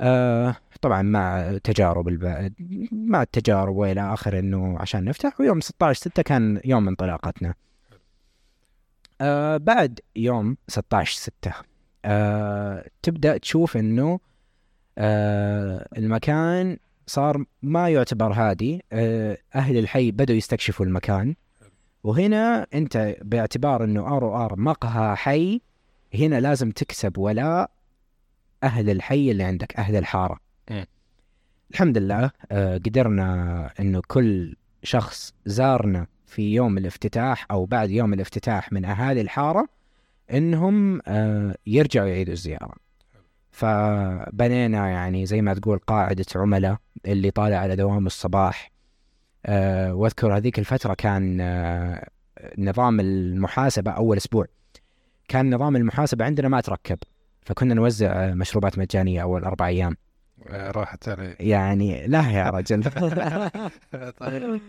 [0.00, 2.52] آه طبعا مع تجارب الب...
[2.92, 7.54] مع التجارب وإلى اخره إنه عشان نفتح ويوم 16 6 كان يوم انطلاقتنا.
[9.20, 11.52] آه بعد يوم 16 6
[12.04, 14.20] آه تبدأ تشوف إنه
[14.98, 16.76] آه المكان
[17.06, 21.34] صار ما يعتبر هادي آه أهل الحي بدوا يستكشفوا المكان.
[22.04, 25.60] وهنا أنت باعتبار إنه ROR مقهى حي
[26.14, 27.70] هنا لازم تكسب ولاء
[28.64, 30.38] أهل الحي اللي عندك أهل الحارة.
[30.70, 30.86] مم.
[31.70, 38.72] الحمد لله آه قدرنا انه كل شخص زارنا في يوم الافتتاح أو بعد يوم الافتتاح
[38.72, 39.68] من أهالي الحارة
[40.32, 42.74] إنهم آه يرجعوا يعيدوا الزيارة.
[43.52, 48.70] فبنينا يعني زي ما تقول قاعدة عملاء اللي طالع على دوام الصباح.
[49.46, 52.08] آه واذكر هذيك الفترة كان آه
[52.58, 54.46] نظام المحاسبة أول أسبوع.
[55.28, 56.98] كان نظام المحاسبة عندنا ما تركب.
[57.44, 59.96] فكنا نوزع مشروبات مجانية أول أربع أيام.
[60.48, 61.36] آه، راحت علي.
[61.40, 62.82] يعني لا يا رجل.
[64.18, 64.60] طيب.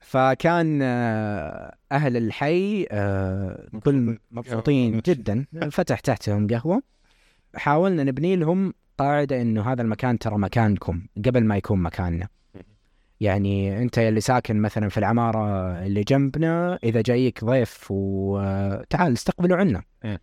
[0.00, 5.00] فكان آه، أهل الحي آه، كل مبسوطين.
[5.06, 5.44] جدا.
[5.70, 6.82] فتح تحتهم قهوة.
[7.56, 12.28] حاولنا نبني لهم قاعدة إنه هذا المكان ترى مكانكم قبل ما يكون مكاننا.
[13.20, 19.82] يعني أنت اللي ساكن مثلا في العمارة اللي جنبنا إذا جايك ضيف وتعال استقبلوا عنا.
[20.04, 20.18] آه،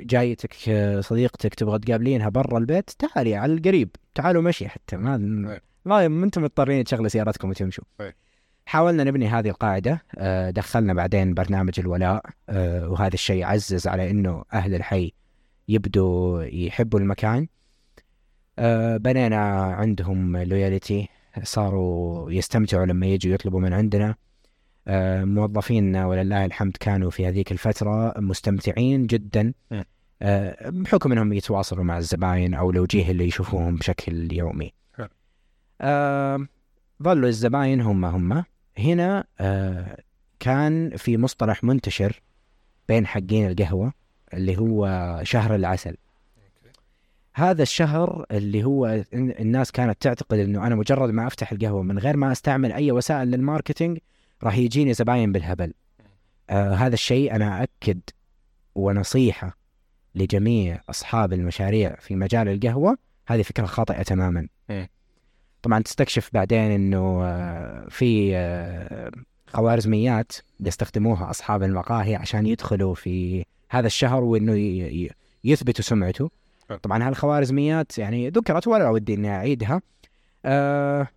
[0.00, 5.16] جايتك آه، صديقتك تبغى تقابلينها برا البيت تعالي على القريب تعالوا مشي حتى ما.
[5.84, 8.14] ما ما أنتم مضطرين تشغلوا سيارتكم وتمشوا طيب.
[8.66, 14.44] حاولنا نبني هذه القاعدة آه، دخلنا بعدين برنامج الولاء آه، وهذا الشيء عزز على إنه
[14.52, 15.12] أهل الحي
[15.68, 17.48] يبدوا يحبوا المكان
[18.58, 21.08] آه، بنينا عندهم لويالتي
[21.42, 24.16] صاروا يستمتعوا لما يجوا يطلبوا من عندنا آه،
[25.24, 29.52] موظفينا ولله الحمد كانوا في هذيك الفترة مستمتعين جدا.
[30.22, 34.72] آه، بحكم إنهم يتواصلوا مع الزباين أو الوجيه اللي يشوفوهم بشكل يومي.
[35.80, 36.46] آه،
[37.02, 38.44] ظلوا الزباين هم هم
[38.78, 39.96] هنا آه،
[40.40, 42.22] كان في مصطلح منتشر
[42.88, 43.92] بين حقين القهوة
[44.34, 45.96] اللي هو شهر العسل
[47.34, 52.16] هذا الشهر اللي هو الناس كانت تعتقد إنه أنا مجرد ما أفتح القهوة من غير
[52.16, 53.98] ما أستعمل أي وسائل للماركتينج
[54.42, 55.72] راح يجيني زباين بالهبل.
[56.50, 58.00] آه هذا الشيء أنا اكد
[58.74, 59.56] ونصيحة
[60.14, 64.48] لجميع أصحاب المشاريع في مجال القهوة هذه فكرة خاطئة تماما.
[64.68, 64.88] مم.
[65.62, 69.10] طبعا تستكشف بعدين إنه آه في آه
[69.46, 74.54] خوارزميات يستخدموها أصحاب المقاهي عشان يدخلوا في هذا الشهر وإنه
[75.44, 76.30] يثبتوا سمعته.
[76.82, 79.82] طبعا هالخوارزميات يعني ذكرت ولا ودي إني أعيدها.
[80.44, 81.08] آه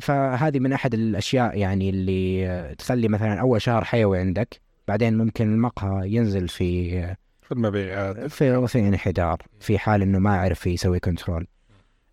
[0.00, 5.52] فهذه من أحد الأشياء يعني اللي آه، تخلي مثلا أول شهر حيوي عندك بعدين ممكن
[5.52, 7.00] المقهى ينزل في
[7.42, 8.26] في المبيعات.
[8.26, 11.46] في في انحدار في حال إنه ما عرف يسوي كنترول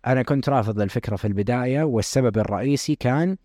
[0.06, 3.36] أنا كنت رافض الفكرة في البداية والسبب الرئيسي كان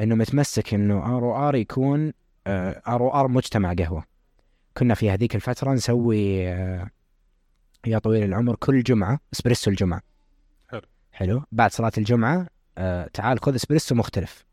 [0.00, 2.12] إنه متمسك إنه آر أو آر يكون
[2.46, 4.04] آر أو آر مجتمع قهوة.
[4.76, 6.90] كنا في هذيك الفترة نسوي آه،
[7.86, 10.02] يا طويل العمر كل جمعة إسبريسو الجمعة.
[10.68, 10.80] حلو.
[11.12, 12.46] حلو؟ بعد صلاة الجمعة
[12.78, 14.48] آه، تعال خذ اسبريسو مختلف.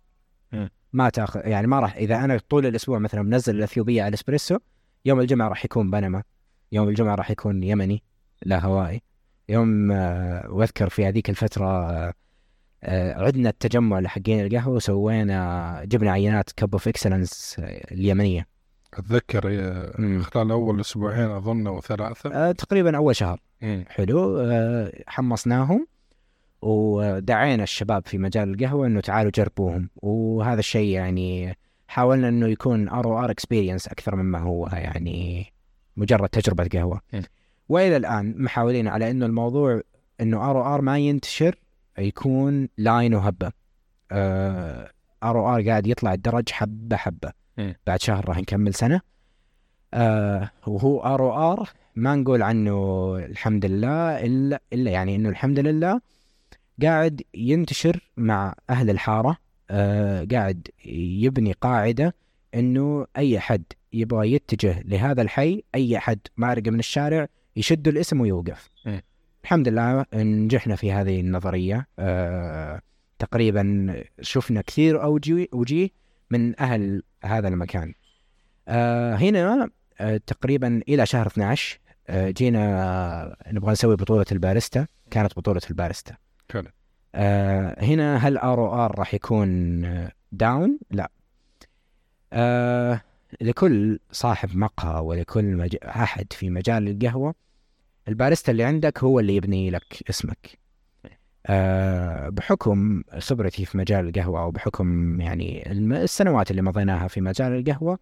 [0.94, 4.58] ما تاخذ يعني ما راح إذا أنا طول الأسبوع مثلا منزل الإثيوبية على الاسبريسو
[5.06, 6.24] يوم الجمعة راح يكون بنما
[6.72, 8.04] يوم الجمعة راح يكون يمني
[8.46, 9.02] لا هاواي
[9.50, 11.68] يوم آه، وأذكر في هذيك الفترة
[12.84, 17.56] آه، عدنا التجمع لحقين القهوة وسوينا جبنا عينات Cup of Excellence
[17.92, 18.48] اليمنية
[18.94, 20.20] أتذكر آه،.
[20.22, 23.86] خلال اول أسبوعين أظن أو ثلاثة آه، تقريبا أول شهر مم.
[23.88, 25.88] حلو آه، حمصناهم
[26.66, 29.90] ودعينا الشباب في مجال القهوة إنه تعالوا جربوهم.
[29.96, 35.46] وهذا الشيء يعني حاولنا إنه يكون ROR experience أكثر مما هو يعني
[35.98, 37.02] مجرد تجربة قهوة.
[37.14, 37.22] م.
[37.70, 39.82] وإلى الآن محاولين على إنه الموضوع
[40.22, 41.56] إنه ROR ما ينتشر
[41.98, 43.52] يكون لاين وهبة.
[44.12, 47.32] ROR قاعد يطلع الدرج حبة حبة.
[47.58, 47.74] م.
[47.88, 49.02] بعد شهر راح نكمل سنة.
[49.94, 56.02] آه وهو ROR ما نقول عنه الحمد لله الا إلا يعني إنه الحمد لله
[56.82, 59.38] قاعد ينتشر مع أهل الحارة
[59.70, 62.16] آه قاعد يبني قاعدة
[62.56, 68.70] إنه أي حد يبغى يتجه لهذا الحي أي حد مارق من الشارع يشد الاسم ويوقف.
[68.86, 69.00] م.
[69.44, 72.82] الحمد لله نجحنا في هذه النظرية آه
[73.20, 75.06] تقريبا شفنا كثير
[75.54, 75.90] وجيه
[76.30, 77.94] من أهل هذا المكان.
[78.68, 84.88] آه هنا آه تقريبا إلى شهر 12 آه جينا آه نبغى نسوي بطولة الباريستا.
[85.12, 86.16] كانت بطولة الباريستا.
[86.54, 86.70] حلو
[87.16, 89.82] آه هنا هل ROR راح يكون
[90.32, 91.12] down؟ لا.
[92.34, 93.02] آه
[93.42, 95.78] لكل صاحب مقهى ولكل مج...
[95.84, 97.36] أحد في مجال القهوة
[98.08, 100.58] الباريستا اللي عندك هو اللي يبني لك اسمك.
[101.46, 108.00] آه بحكم خبرتي في مجال القهوة أو بحكم يعني السنوات اللي مضيناها في مجال القهوة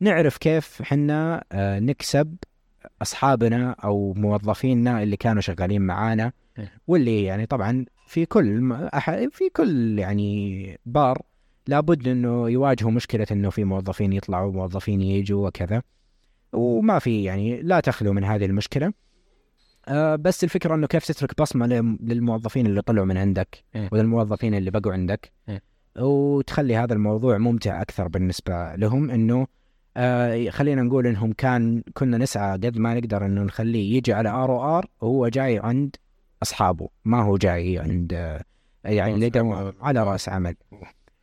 [0.00, 2.36] نعرف كيف حنا آه، نكسب
[3.02, 6.32] أصحابنا أو موظفينا اللي كانوا شغالين معانا.
[6.86, 11.22] واللي يعني طبعا في كل أح- في كل يعني بار
[11.66, 15.82] لابد إنه يواجهوا مشكلة إنه في موظفين يطلعوا موظفين يجوا وكذا
[16.52, 18.92] وما في يعني لا تخلو من هذه المشكلة
[19.88, 23.88] آه بس الفكرة إنه كيف تترك بصمة لل- للموظفين اللي طلعوا من عندك إيه.
[23.92, 25.62] وللموظفين اللي بقوا عندك إيه.
[25.98, 29.46] وتخلي هذا الموضوع ممتع أكثر بالنسبة لهم إنه
[29.96, 34.86] آه خلينا نقول إنهم كان كنا نسعى قد ما نقدر إنه نخليه يجي على ROR
[35.00, 35.96] وهو جاي عند
[36.42, 38.12] أصحابه ما هو جاي عند
[38.84, 39.30] يعني.
[39.80, 40.56] على رأس عمل.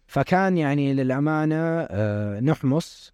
[0.08, 3.14] فكان يعني للأمانة آه نحمص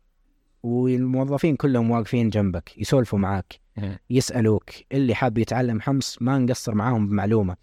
[0.63, 3.99] والموظفين كلهم واقفين جنبك يسولفوا معاك إيه.
[4.09, 7.55] يسألوك اللي حاب يتعلم حمص ما نقصر معاهم بمعلومة.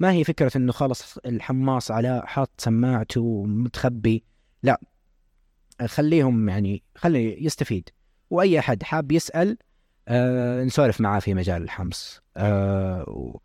[0.00, 4.24] ما هي فكرة إنه خلص الحماص على حاط سماعته متخبي
[4.62, 4.80] لا.
[5.86, 7.88] خليهم يعني خلي يستفيد.
[8.30, 9.58] وأي أحد حاب يسأل
[10.08, 12.20] آه نسولف معاه في مجال الحمص.
[12.36, 13.40] آه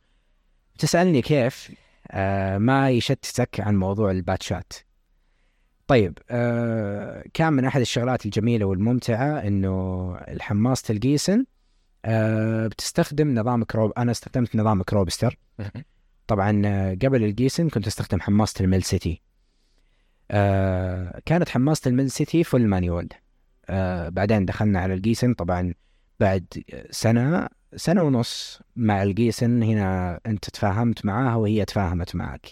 [0.79, 1.71] تسألني كيف
[2.11, 4.73] آه ما يشتتك عن موضوع الباتشات
[5.87, 11.45] طيب آه كان من أحد الشغلات الجميلة والممتعة إنه الحماصه ال Giesen
[12.05, 15.37] آه بتستخدم نظام Crop أنا استخدمت نظام Cropster.
[16.27, 19.21] طبعا آه، قبل ال Giesen كنت أستخدم حماصه ال Mill City.
[20.31, 23.09] آه كانت حماصه ال Mill City full manual
[23.69, 25.73] آه بعدين دخلنا على ال Giesen طبعا
[26.19, 26.45] بعد
[26.91, 32.45] سنة سنة ونص مع ال Giesen هنا أنت تفاهمت معاها وهي تفاهمت معك.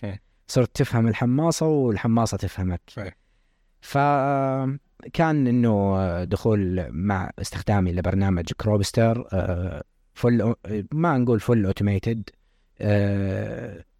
[0.47, 2.81] صرت تفهم الحماصة والحماصة تفهمك.
[3.81, 10.55] فكان إنه دخول مع استخدامي لبرنامج Cropster آه، full
[10.91, 12.29] ما نقول full automated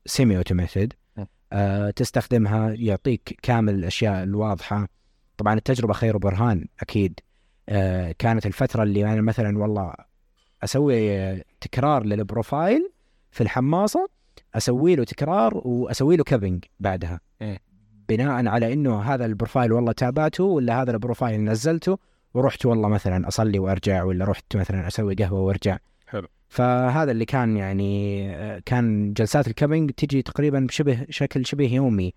[0.06, 0.94] semi automated
[1.96, 4.88] تستخدمها يعطيك كامل الأشياء الواضحة.
[5.38, 7.20] طبعا التجربة خير برهان أكيد.
[8.20, 9.94] كانت الفترة اللي أنا مثلا والله
[10.64, 12.92] أسوي آه، تكرار لل profile
[13.32, 14.10] في الحماصة
[14.56, 17.60] أسوي له تكرار وأسوي له cupping بعدها إيه.
[18.10, 21.98] بناء على إنه هذا ال profile والله تابعته ولا هذا ال profile نزلته
[22.34, 25.78] ورحت والله مثلا أصلي وأرجع ولا رحت مثلا أسوي قهوة وأرجع
[26.08, 26.28] حلو.
[26.50, 32.14] فهذا اللي كان يعني آه، كان جلسات ال cupping تجي تقريبا بشبه شكل شبه يومي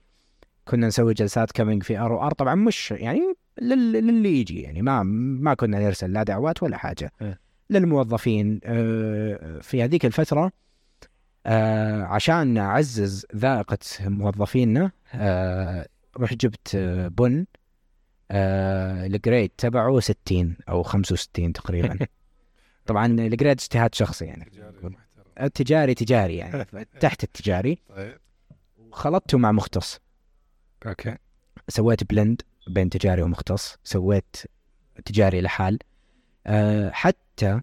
[0.65, 4.83] كنا نسوي جلسات cupping في ROR طبعا مش يعني للي يجي يعني.
[4.83, 7.13] ما ما كنا نرسل لا دعوات ولا حاجة.
[7.23, 7.51] إيه.
[7.71, 10.53] للموظفين آه، في هذيك الفترة
[11.47, 16.77] آه، عشان نعزز ذائقة موظفينا آه، رحت جبت
[17.17, 17.47] بن
[18.31, 21.99] ال grade تبعه 60 أو 65 تقريبا.
[22.87, 24.51] طبعا ال grade اجتهاد شخصي يعني.
[25.41, 26.65] التجاري تجاري يعني.
[27.01, 27.79] تحت التجاري.
[27.89, 28.19] طيب.
[28.93, 30.01] خلطته مع مختص.
[30.87, 31.17] okay.
[31.69, 34.37] سويت blend بين تجاري ومختص سويت
[35.05, 35.79] تجاري لحال.
[36.47, 37.61] أه حتى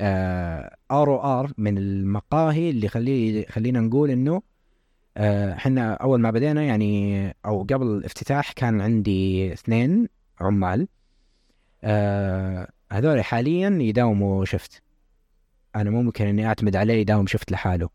[0.00, 4.42] ROR من المقاهي اللي خلي خلينا نقول إنه
[5.16, 10.08] آه، إحنا أول ما بدينا يعني أو قبل الافتتاح كان عندي اثنين
[10.40, 10.88] عمال.
[11.84, 14.82] آه، هذول حاليا يداوموا شفت.
[15.76, 17.88] أنا ممكن إني أعتمد عليه يداوم شفت لحاله.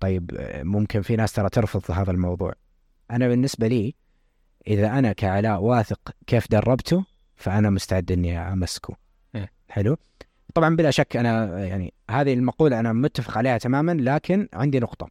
[0.00, 2.52] طيب آه، ممكن في ناس ترى ترفض هذا الموضوع.
[3.10, 3.94] أنا بالنسبة لي
[4.68, 7.04] إذا أنا كعلاء واثق كيف دربته
[7.36, 8.96] فأنا مستعد إني أمسكه.
[9.34, 9.52] إيه.
[9.68, 9.96] حلو؟
[10.54, 15.08] طبعا بلا شك أنا يعني هذه المقولة أنا متفق عليها تماما لكن عندي نقطة.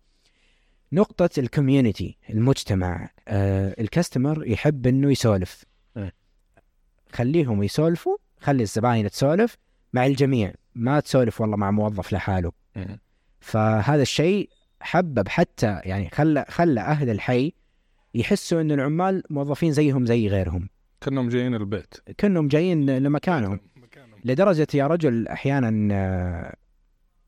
[0.94, 3.10] نقطة الكوميونتي المجتمع.
[3.28, 5.64] آه الكاستمر يحب إنه يسولف.
[5.98, 6.14] إيه.
[7.14, 9.58] خليهم يسولفوا خلي الزباين تسولف
[9.94, 10.54] مع الجميع.
[10.76, 12.52] ما تسولف والله مع موظف لحاله.
[13.40, 14.50] فهذا الشيء
[14.82, 17.54] حبب حتى يعني خلى خلى أهل الحي
[18.18, 20.70] يحسوا إن العمال موظفين زيهم زي غيرهم.
[21.02, 21.94] كأنهم جايين البيت.
[22.18, 23.60] كأنهم جايين لمكانهم.
[23.76, 24.20] مكانهم.
[24.26, 26.56] لدرجة يا رجل أحيانا آه،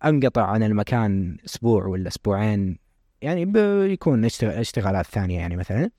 [0.10, 2.78] أنقطع عن المكان أسبوع ولا أسبوعين
[3.21, 5.89] يعني بيكون اشتغ- اشتغالات ثانية يعني مثلا.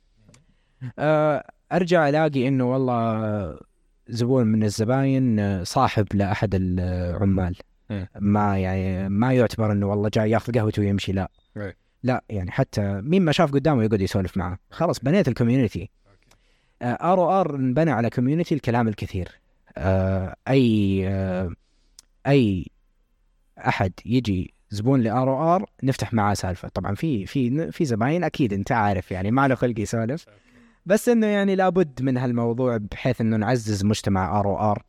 [0.99, 3.59] آه، أرجع ألاقي إنه والله
[4.09, 7.57] زبون من الزباين آه، صاحب لأحد العمال.
[7.91, 8.11] إيه.
[8.21, 11.31] ما يعني ما يعتبر إنه والله جاي ياخذ قهوته ويمشي لا.
[11.57, 11.77] إيه.
[12.03, 14.59] لا يعني حتى مين ما شاف قدامه يقعد يسولف معه.
[14.71, 15.91] خلاص بنيت ال community
[16.83, 19.41] ROR انبنى على community الكلام الكثير.
[19.77, 21.51] آه، أي آه،
[22.27, 22.67] أي
[23.59, 26.69] أحد يجي زبون ل ROR نفتح معاه سالفة.
[26.69, 30.27] طبعا في في في زباين أكيد أنت عارف يعني ما له خلق يسولف.
[30.87, 34.83] بس إنه يعني لابد من هالموضوع بحيث إنه نعزز مجتمع ROR.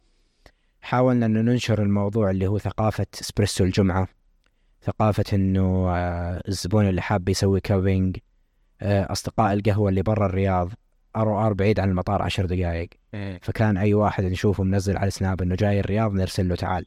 [0.81, 4.07] حاولنا إنه ننشر الموضوع اللي هو ثقافة إسبريسو الجمعة.
[4.83, 8.17] ثقافة إنه آه، الزبون اللي حاب يسوي cupping
[8.81, 10.71] آه، أصدقاء القهوة اللي برا الرياض
[11.15, 12.89] ROR بعيد عن المطار عشر دقائق
[13.41, 16.85] فكان أي واحد نشوفه منزل على Snap إنه جاي الرياض نرسل له تعال.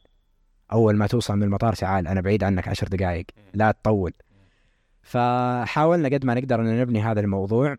[0.71, 4.13] أول ما توصل من المطار تعال أنا بعيد عنك عشر دقائق لا تطول.
[5.01, 7.77] فحاولنا قد ما نقدر ان نبني هذا الموضوع.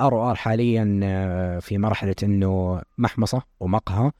[0.00, 4.06] ROR حاليا آه، في مرحلة إنه محمصة ومقهى.
[4.06, 4.12] آه،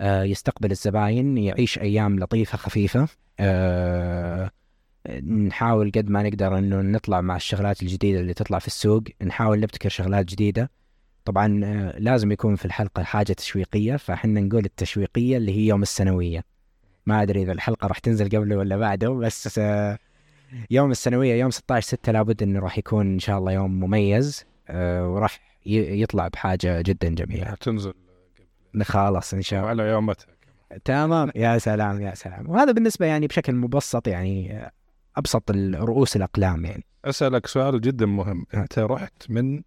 [0.00, 3.08] يستقبل الزباين يعيش أيام لطيفة خفيفة.
[3.40, 4.50] آه،
[5.26, 9.02] نحاول قد ما نقدر إنه نطلع مع الشغلات الجديدة اللي تطلع في السوق.
[9.22, 10.70] نحاول نبتكر شغلات جديدة.
[11.24, 16.44] طبعا آه، لازم يكون في الحلقة حاجة تشويقية فإحنا نقول التشويقية اللي هي يوم السنوية.
[17.06, 19.98] ما أدري إذا الحلقة راح تنزل قبله ولا بعده بس آه،
[20.70, 25.08] يوم السنوية يوم 16 6 لابد إنه راح يكون إن شاء الله يوم مميز آه،
[25.08, 27.54] وراح يطلع بحاجة جدا جميلة.
[27.60, 27.94] تنزل.
[28.82, 29.70] خلاص إن شاء الله.
[29.70, 30.26] على يومتها
[30.84, 31.30] تمام.
[31.34, 32.50] يا سلام يا سلام.
[32.50, 34.70] وهذا بالنسبة يعني بشكل مبسط يعني
[35.16, 36.84] أبسط رؤوس الأقلام يعني.
[37.04, 38.46] أسألك سؤال جدا مهم.
[38.54, 39.62] أنت رحت من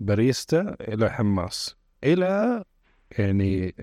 [0.00, 1.76] باريستا إلى حماس.
[2.04, 2.64] إلى
[3.18, 3.74] يعني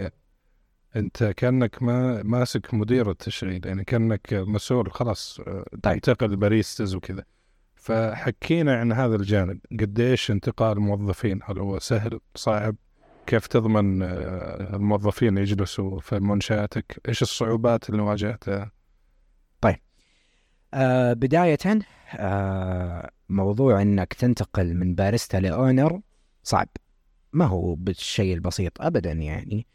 [0.95, 5.41] أنت كأنك ما ماسك مدير التشغيل يعني كأنك مسؤول خلاص
[5.83, 5.99] طيب.
[6.01, 7.23] تنتقل باريستاز وكذا.
[7.75, 9.59] فحكينا عن هذا الجانب.
[9.79, 12.75] قديش انتقال الموظفين هل هو سهل؟ صعب؟
[13.27, 18.71] كيف تضمن آه، الموظفين يجلسوا في منشآتك؟ إيش الصعوبات اللي واجهتها؟
[20.73, 21.57] آه بداية
[22.15, 26.01] آه موضوع إنك تنتقل من باريستا لأونر
[26.43, 26.67] صعب.
[27.33, 29.67] ما هو بالشيء البسيط ابدا يعني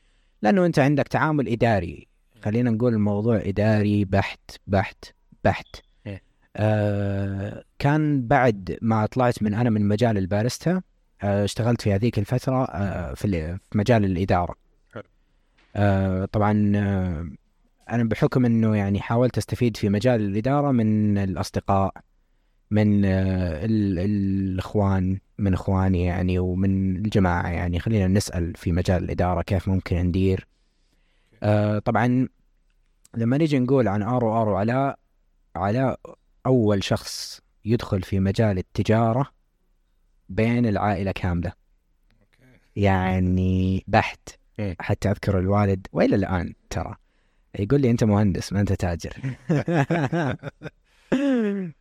[0.43, 2.09] لأنه أنت عندك تعامل إداري.
[2.45, 5.05] خلينا نقول الموضوع إداري بحت بحت
[5.45, 5.77] بحت.
[6.07, 6.23] إيه.
[6.57, 10.83] آه كان بعد ما طلعت من أنا من مجال الباريستا آه
[11.23, 14.55] اشتغلت في هذيك الفترة آه في ال- في مجال الإدارة.
[14.95, 15.03] حلو.
[15.77, 17.27] آه طبعا آه
[17.91, 21.95] أنا بحكم إنه يعني حاولت أستفيد في مجال الإدارة من الأصدقاء
[22.71, 27.81] من آه ال- الإخوان من إخواني يعني ومن الجماعة يعني.
[27.81, 30.47] خلينا نسأل في مجال الإدارة كيف ممكن ندير.
[31.43, 32.29] آه طبعا
[33.17, 34.99] لما نيجي نقول عن ارو ارو علاء
[35.57, 36.01] علاء
[36.47, 39.27] أول شخص يدخل في مجال التجارة
[40.35, 41.53] بين العائلة كاملة.
[42.77, 44.29] يعني بحت.
[44.59, 44.77] إيه.
[44.81, 46.95] حتى أذكر الوالد وإلى الآن ترى.
[47.59, 49.17] يقول لي أنت مهندس ما أنت تاجر.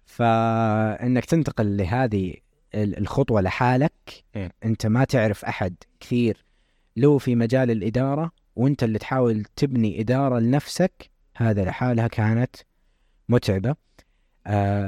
[0.06, 2.34] فإنك تنتقل لهذه
[2.76, 3.94] ال- الخطوة لحالك
[4.36, 4.52] إيه.
[4.66, 6.46] أنت ما تعرف أحد كثير.
[6.98, 12.56] له في مجال الإدارة وأنت اللي تحاول تبني إدارة لنفسك هذا لحالها كانت
[13.30, 13.70] متعبة.
[13.70, 13.76] آه،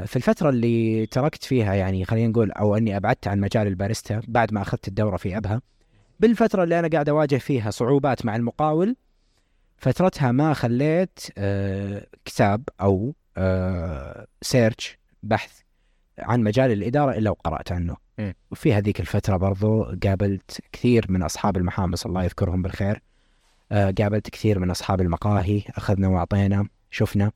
[0.05, 4.53] في الفترة اللي تركت فيها يعني خلينا نقول أو أني أبعدت عن مجال الباريستا بعد
[4.53, 5.61] ما أخذت الدورة في أبها
[6.19, 8.95] بالفترة اللي أنا قاعد أواجه فيها صعوبات مع المقاول
[9.77, 15.59] فترتها ما خليت آه، كتاب أو آه، سيرش بحث
[16.19, 17.95] عن مجال الإدارة إلا وقرأت عنه.
[18.51, 23.01] وفي هذيك الفترة برضو قابلت كثير من أصحاب المحامص الله يذكرهم بالخير
[23.71, 27.31] آه، قابلت كثير من أصحاب المقاهي أخذنا وأعطينا شفنا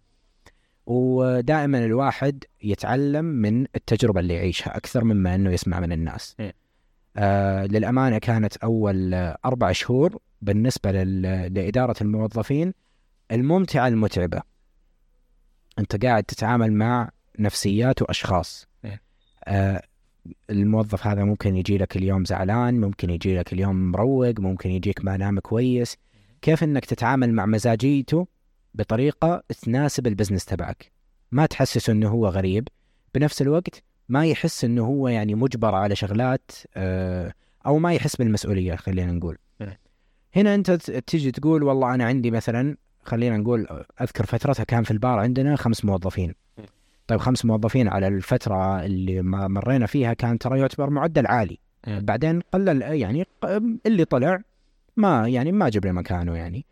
[0.88, 6.36] ودائما الواحد يتعلم من التجربة اللي يعيشها أكثر مما أنه يسمع من الناس.
[6.40, 6.54] إيه.
[7.18, 12.74] آه للأمانة كانت أول آه، أربع شهور بالنسبة لل- لإدارة الموظفين
[13.32, 14.42] الممتعة المتعبة.
[15.80, 18.68] أنت قاعد تتعامل مع نفسيات وأشخاص.
[18.86, 19.02] إيه.
[19.46, 19.82] آه
[20.50, 25.18] الموظف هذا ممكن يجي لك اليوم زعلان ممكن يجي لك اليوم مروق ممكن يجيك ما
[25.18, 25.98] نام كويس.
[26.42, 28.28] كيف إنك تتعامل مع مزاجيته
[28.78, 30.92] بطريقة تناسب البزنس تبعك
[31.32, 32.68] ما تحسسه إنه هو غريب
[33.16, 37.34] بنفس الوقت ما يحس إنه هو يعني مجبر على شغلات آه،
[37.66, 39.80] أو ما يحس بالمسؤولية خلينا نقول إيه.
[40.36, 43.68] هنا أنت ت- تيجي تقول والله أنا عندي مثلا خلينا نقول
[44.02, 46.66] أذكر فترتها كان في البار عندنا خمس موظفين إيه.
[47.08, 52.00] طيب خمس موظفين على الفترة اللي ما مرينا فيها كان ترى يعتبر معدل عالي إيه.
[52.00, 53.26] بعدين قلل يعني
[53.86, 54.42] اللي طلع
[54.98, 56.66] ما يعني ما جبنا مكانه يعني.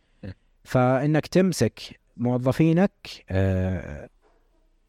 [0.66, 1.80] فإنك تمسك
[2.18, 2.92] موظفينك
[3.30, 4.10] آه،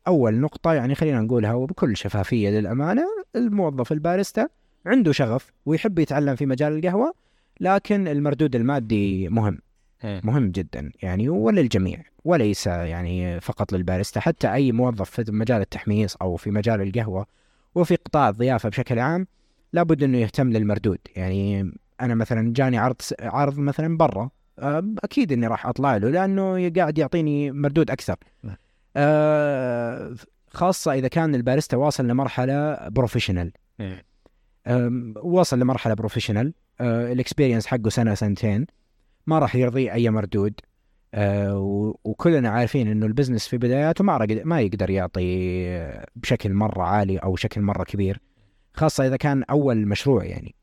[0.07, 3.05] أول نقطة يعني خلينا نقولها وبكل شفافية للأمانة
[3.37, 4.49] الموظف الباريستا
[4.87, 7.15] عنده شغف ويحب يتعلم في مجال القهوة
[7.61, 9.59] لكن المردود المادي مهم
[10.05, 16.37] مهم جدا يعني وللجميع وليس يعني فقط للباريستا حتى أي موظف في مجال التحميص أو
[16.37, 17.27] في مجال القهوة
[17.75, 19.27] وفي قطاع الضيافة بشكل عام
[19.73, 25.67] لابد إنه يهتم للمردود يعني أنا مثلا جاني عرض عرض مثلا برا أكيد إني راح
[25.67, 28.17] أطلع له لأنه قاعد يعطيني مردود أكثر.
[28.43, 28.57] نعم.
[28.97, 30.15] أه،
[30.51, 33.53] خاصة إذا كان الباريستا واصل لمرحلة professional
[34.67, 38.67] أم، وصل لمرحلة professional أه، ال experience حقه سنة سنتين.
[39.27, 40.55] ما راح يرضي أي مردود.
[41.15, 47.19] أه، وكلنا عارفين إنه ال business في بداياته ما ما يقدر يعطي بشكل مرة عالي
[47.19, 48.21] أو شكل مرة كبير.
[48.75, 50.55] خاصة إذا كان أول مشروع يعني.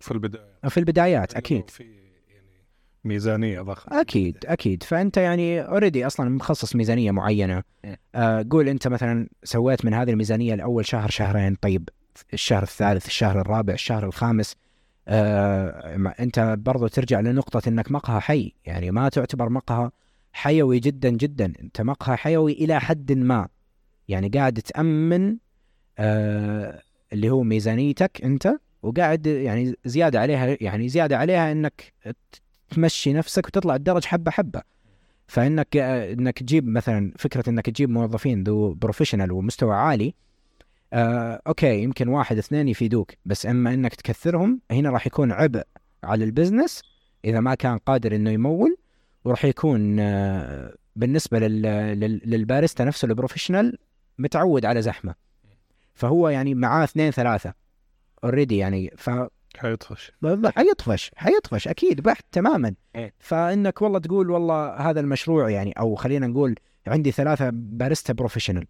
[0.00, 0.68] في البداية.
[0.68, 1.70] في البدايات أكيد.
[1.70, 2.01] في
[3.04, 4.00] ميزانية ضخمة.
[4.00, 4.82] أكيد أكيد.
[4.82, 7.62] فأنت يعني already أصلا مخصص ميزانية معينة.
[7.84, 7.96] مم.
[8.14, 11.88] آه قول أنت مثلا سويت من هذه الميزانية الأول شهر شهرين طيب
[12.32, 14.56] الشهر الثالث الشهر الرابع الشهر الخامس.
[15.08, 18.52] آه أنت برضو ترجع لنقطة إنك مقهى حي.
[18.64, 19.90] يعني ما تعتبر مقهى
[20.32, 21.52] حيوي جدا جدا.
[21.62, 23.48] أنت مقهى حيوي إلى حد ما.
[24.08, 25.36] يعني قاعد تأمن
[25.98, 26.82] آه
[27.12, 31.92] اللي هو ميزانيتك أنت وقاعد يعني زيادة عليها يعني زيادة عليها إنك
[32.72, 34.62] تمشي نفسك وتطلع الدرج حبة حبة.
[35.26, 40.14] فإنك إنك تجيب مثلا فكرة إنك تجيب موظفين ذو professional ومستوى عالي
[40.92, 45.62] آه okay يمكن واحد اثنين يفيدوك بس أما إنك تكثرهم هنا راح يكون عبء
[46.04, 46.82] على ال business
[47.24, 48.76] إذا ما كان قادر إنه يمول
[49.24, 51.62] وراح يكون آه بالنسبة لل
[52.00, 53.78] لل للباريستا نفسه ال professional
[54.18, 55.14] متعود على زحمة.
[55.94, 57.54] فهو يعني معاه اثنين ثلاثة
[58.24, 59.10] already يعني ف
[59.58, 60.12] حيطفش.
[60.56, 62.74] حيطفش حيطفش أكيد بحت تماما.
[62.96, 63.14] إيه.
[63.18, 66.54] فإنك والله تقول والله هذا المشروع يعني أو خلينا نقول
[66.86, 68.66] عندي ثلاثة باريستا professional.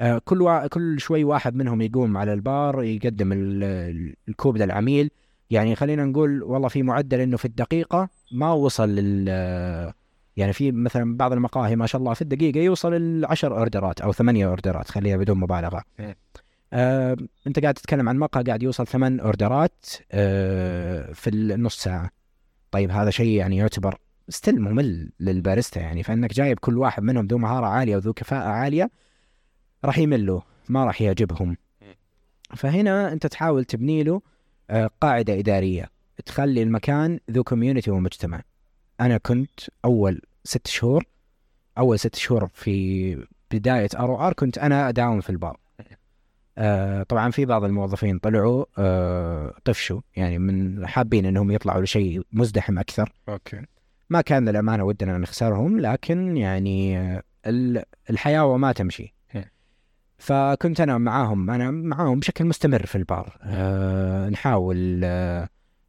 [0.00, 0.66] آه كل وا...
[0.66, 5.10] كل شوي واحد منهم يقوم على البار يقدم ال- ال- الكوب للعميل
[5.50, 9.28] يعني خلينا نقول والله في معدل إنه في الدقيقة ما وصل لل
[10.36, 14.46] يعني في مثلا بعض المقاهي ما شاء الله في الدقيقة يوصل العشر أوردرات أو ثمانية
[14.46, 15.82] أوردرات خليها بدون مبالغة.
[16.00, 16.16] إيه.
[16.74, 17.16] آه،
[17.46, 22.10] انت قاعد تتكلم عن مقهى قاعد يوصل ثمان اوردرات آه، في النص ساعة.
[22.70, 27.38] طيب هذا شيء يعني يعتبر still ممل للباريستا يعني فإنك جايب كل واحد منهم ذو
[27.38, 28.90] مهارة عالية وذو كفاءة عالية
[29.84, 31.56] راح يملوا ما راح يعجبهم.
[32.56, 34.22] فهنا انت تحاول تبني له
[34.70, 35.90] آه، قاعدة إدارية
[36.26, 38.42] تخلي المكان ذو community ومجتمع.
[39.00, 41.04] أنا كنت أول ست شهور
[41.78, 45.63] أول ست شهور في بداية ار ار كنت أنا أداوم في البار.
[46.58, 52.78] آه طبعا في بعض الموظفين طلعوا آه طفشوا يعني من حابين إنهم يطلعوا لشيء مزدحم
[52.78, 53.12] أكثر.
[53.28, 53.62] okay.
[54.10, 59.14] ما كان للأمانة ودنا نخسرهم لكن يعني آه، ال- الحياة وما تمشي.
[60.18, 63.38] فكنت أنا معاهم أنا معاهم بشكل مستمر في البار
[64.30, 65.00] نحاول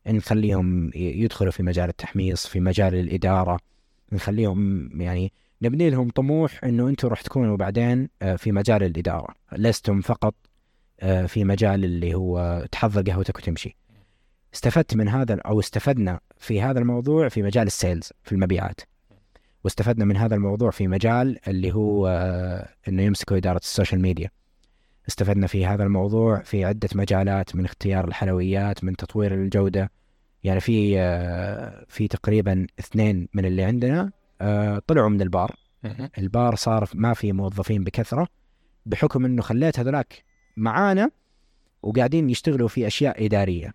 [0.08, 3.60] نخليهم يدخلوا في مجال التحميص في مجال الإدارة.
[4.12, 9.36] نخليهم يعني نبني لهم طموح إنه أنتم راح تكونوا بعدين في مجال الإدارة.
[9.52, 10.36] لستم فقط
[11.28, 13.76] في مجال اللي هو تحضر قهوتك وتمشي.
[14.54, 18.82] استفدت من هذا أو استفدنا في هذا الموضوع في مجال ال sales في المبيعات.
[19.64, 24.30] واستفدنا من هذا الموضوع في مجال اللي هو آه، إنه يمسكوا إدارة ال social media.
[25.08, 29.92] استفدنا في هذا الموضوع في عدة مجالات من اختيار الحلويات من تطوير الجودة.
[30.44, 35.56] يعني في آه، في تقريبا اثنين من اللي عندنا آه، طلعوا من البار.
[36.18, 38.28] البار صار ما في موظفين بكثرة
[38.86, 40.24] بحكم إنه خليت هذولاك
[40.58, 41.12] معانا
[41.84, 43.74] وقاعدين يشتغلوا في أشياء إدارية.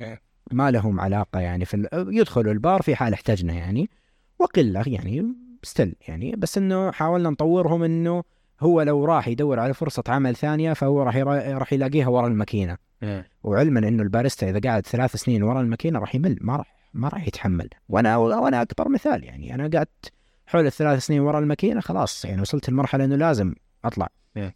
[0.00, 0.16] okay.
[0.52, 3.90] ما لهم علاقة يعني في يدخلوا البار في حال احتجنا يعني.
[4.38, 5.26] وقلة يعني
[5.62, 8.22] still يعني بس إنه حاولنا نطورهم إنه
[8.60, 12.76] هو لو راح يدور على فرصة عمل ثانية فهو راح يرا- راح يلاقيها ورا الماكينة.
[13.02, 13.24] مم.
[13.42, 17.26] وعلما إنه الباريستا إذا قعد ثلاث سنين ورا الماكينة راح يمل ما راح ما راح
[17.26, 17.68] يتحمل.
[17.88, 20.12] وأنا وأنا أكبر مثال يعني أنا قعدت
[20.46, 23.54] حول الثلاث سنين ورا الماكينة خلاص يعني وصلت لمرحلة إنه لازم
[23.84, 24.08] أطلع.
[24.36, 24.54] إيه.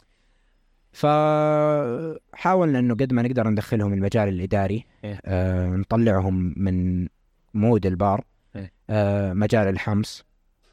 [0.96, 5.20] فحاولنا إنه قد ما نقدر ندخلهم المجال الإداري إيه.
[5.24, 7.06] آه نطلعهم من
[7.54, 8.24] مود البار
[8.56, 8.72] إيه.
[8.90, 10.24] آه مجال الحمص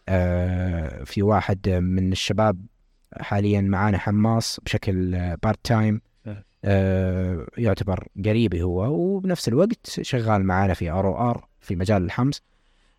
[0.09, 2.65] آه في واحد من الشباب
[3.19, 5.11] حاليا معانا حماص بشكل
[5.43, 6.45] part time إيه.
[6.65, 12.41] آه يعتبر قريبي هو وبنفس الوقت شغال معانا في ار أو ار في مجال الحمص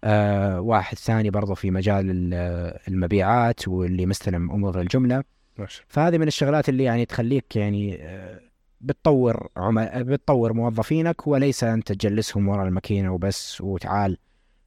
[0.04, 5.24] آه واحد ثاني برضه في مجال ال- المبيعات واللي مستلم أمور الجملة
[5.58, 5.84] ماشي.
[5.88, 8.40] فهذه من الشغلات اللي يعني تخليك يعني آه،
[8.80, 14.18] بتطور عمل بتطور موظفينك وليس انت تجلسهم ورا الماكينة وبس وتعال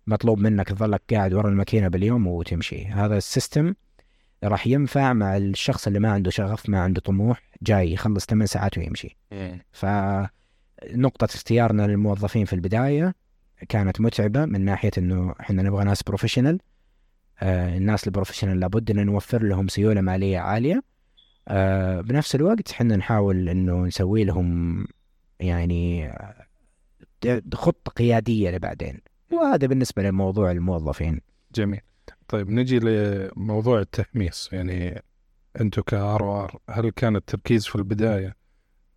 [0.08, 2.86] مطلوب منك تظلك قاعد ورا الماكينة باليوم وتمشي.
[2.86, 3.74] هذا ال system
[4.44, 8.78] راح ينفع مع الشخص اللي ما عنده شغف ما عنده طموح جاي يخلص 8 ساعات
[8.78, 9.18] ويمشي.
[9.32, 9.62] مم.
[9.72, 13.16] فنقطة اختيارنا للموظفين في البداية
[13.70, 16.60] كانت متعبة من ناحية إنه إحنا نبغى ناس professional
[17.42, 20.84] الناس ال professional لابد إن نوفر لهم سيولة مالية عالية.
[21.48, 24.88] آه بنفس الوقت إحنا نحاول إنه نسوي لهم
[25.40, 26.08] يعني
[27.26, 29.02] آه، خطة قيادية لبعدين.
[29.32, 31.22] وهذا بالنسبة لموضوع الموظفين.
[31.56, 31.82] جميل.
[32.28, 34.50] طيب نجي لموضوع التحميص.
[34.54, 35.04] يعني
[35.62, 38.36] أنتم كار ار هل كان التركيز في البداية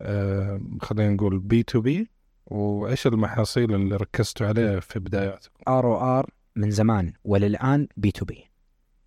[0.01, 2.09] آه خلينا نقول B2B
[2.45, 8.25] وإيش المحاصيل اللي ركزتوا عليها في بداياتكم؟ ار أو ار من زمان وللآن بي تو
[8.25, 8.43] بي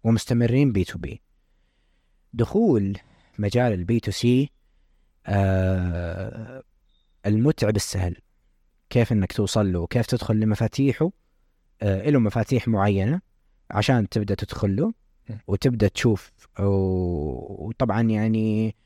[0.05, 1.23] ومستمرين بي تو بي.
[2.33, 2.99] دخول
[3.39, 4.51] مجال ال B2C
[7.27, 8.17] المتعب السهل.
[8.91, 11.11] كيف إنك توصل له؟ وكيف تدخل لمفاتيحه؟
[11.83, 13.21] آه له مفاتيح معينة
[13.71, 15.35] عشان تبدأ تدخل له م.
[15.47, 16.33] وتبدأ تشوف.
[16.61, 18.77] وطبعا يعني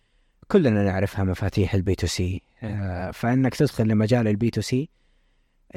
[0.49, 2.43] كلنا نعرفها مفاتيح ال B2C.
[2.63, 4.89] آه، فإنك تدخل لمجال ال B2C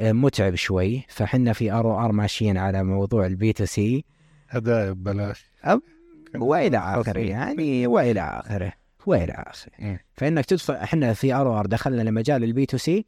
[0.00, 1.04] متعب شوي.
[1.08, 4.04] فحنا في آر أو آر ماشيين على موضوع ال B2C.
[4.48, 5.46] هدايا ببلاش.
[6.34, 7.20] وإلى آخره.
[7.20, 8.72] يعني وإلى آخره.
[9.06, 9.72] وإلى آخره.
[9.78, 9.98] مم.
[10.14, 13.06] فإنك تدخل إحنا في آر آر دخلنا لمجال ال B2C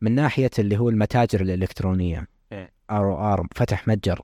[0.00, 2.26] من ناحية اللي هو المتاجر الإلكترونية.
[2.52, 2.68] مم.
[2.90, 4.20] آر آر فتح متجر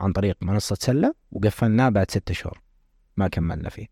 [0.00, 2.60] عن طريق منصة سلة وقفلناه بعد ستة شهور.
[3.16, 3.86] ما كملنا فيه.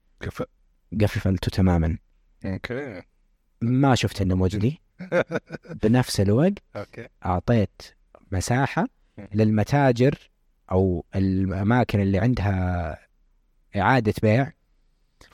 [1.00, 1.98] قفلته تماما.
[2.44, 3.02] okay.
[3.60, 4.80] ما شفت النموذج دي
[5.82, 7.08] بنفس الوقت okay.
[7.26, 7.82] أعطيت
[8.32, 8.88] مساحة.
[9.34, 10.30] للمتاجر
[10.72, 12.98] أو الأماكن اللي عندها
[13.76, 14.52] إعادة بيع.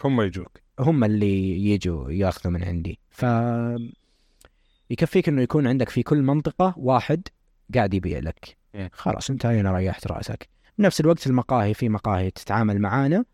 [0.05, 0.61] هم يجوك.
[0.79, 2.99] هم اللي يجوا يأخذوا من عندي.
[3.11, 3.25] ف
[4.91, 7.29] يكفيك إنه يكون عندك في كل منطقة واحد
[7.75, 8.57] قاعد يبيع لك.
[8.93, 10.49] خلاص انت هنا ريحت رأسك.
[10.79, 13.25] بنفس الوقت المقاهي في مقاهي تتعامل معانا.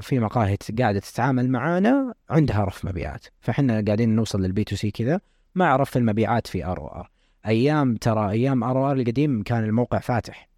[0.00, 3.26] في مقاهي قاعدة تتعامل معانا عندها رف مبيعات.
[3.40, 5.20] فاحنا قاعدين نوصل لل B2C كذا
[5.54, 7.10] مع رف المبيعات في آر أو آر.
[7.46, 10.48] أيام ترى أيام آر أو آر القديم كان الموقع فاتح.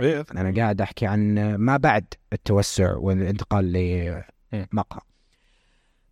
[0.00, 0.40] أذكر.
[0.40, 3.72] أنا قاعد أحكي عن ما بعد التوسع والانتقال
[4.52, 5.00] لمقهى.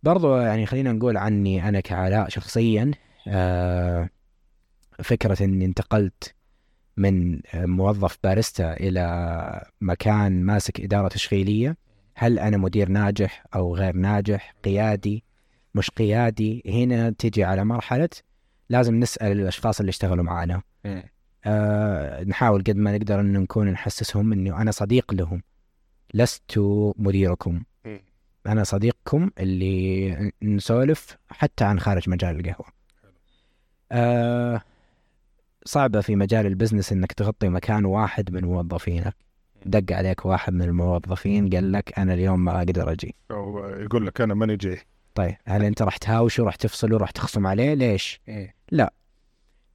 [0.03, 2.91] برضو يعني خلينا نقول عني أنا كعلاء شخصيا
[3.27, 4.09] آه،
[5.03, 6.33] فكرة إني انتقلت
[6.97, 11.77] من موظف باريستا إلى مكان ماسك إدارة تشغيلية.
[12.15, 15.23] هل أنا مدير ناجح أو غير ناجح؟ قيادي؟
[15.75, 18.09] مش قيادي؟ هنا تجي على مرحلة
[18.69, 20.61] لازم نسأل الأشخاص اللي اشتغلوا معنا.
[20.85, 21.03] مم.
[21.45, 25.41] آه نحاول قد ما نقدر إن نكون نحسسهم انه أنا صديق لهم.
[26.13, 26.59] لست
[26.97, 27.63] مديركم.
[27.85, 27.99] مم.
[28.47, 32.67] أنا صديقكم اللي نسولف حتى عن خارج مجال القهوة.
[33.91, 34.61] آه
[35.65, 39.15] صعبة في مجال البزنس إنك تغطي مكان واحد من موظفينك.
[39.65, 43.15] دق عليك واحد من الموظفين قال لك أنا اليوم ما أقدر أجي.
[43.31, 44.79] أو يقول لك أنا ماني جاي.
[45.15, 48.87] طيب هل أنت راح تهاوشه راح تفصله راح تخصم عليه؟ ليش؟ مم.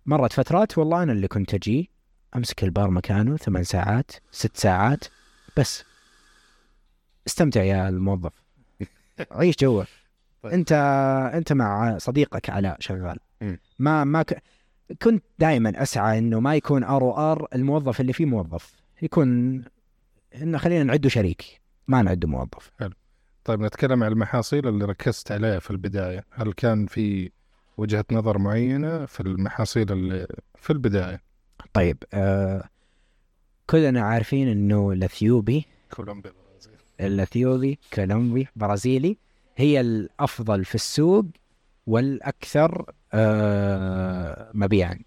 [0.07, 1.91] مرت فترات والله أنا اللي كنت أجي
[2.37, 5.05] أمسك البار مكانه ثمان ساعات ست ساعات
[5.57, 5.85] بس.
[7.27, 8.33] استمتع يا الموظف.
[9.31, 9.85] عيش جوا
[10.43, 10.53] طيب.
[10.53, 10.73] أنت
[11.35, 13.19] أنت مع صديقك علاء شغال.
[13.79, 14.43] ما ما ك...
[15.03, 18.73] كنت دائما أسعى إنه ما يكون ROR الموظف اللي فيه موظف.
[19.03, 19.63] يكون
[20.35, 22.71] انه خلينا نعده شريك ما نعده موظف.
[23.45, 26.25] طيب نتكلم عن المحاصيل اللي ركزت عليها في البداية.
[26.31, 27.31] هل كان في
[27.77, 30.27] وجهة نظر معينة في المحاصيل اللي
[30.59, 31.23] في البداية؟
[31.73, 32.65] طيب آه
[33.67, 36.33] كلنا عارفين إنه الاثيوبي كولومبيا
[37.01, 39.17] الاثيوبي كولومبي برازيلي
[39.57, 41.25] هي الأفضل في السوق
[41.87, 44.99] والأكثر آه مبيعا.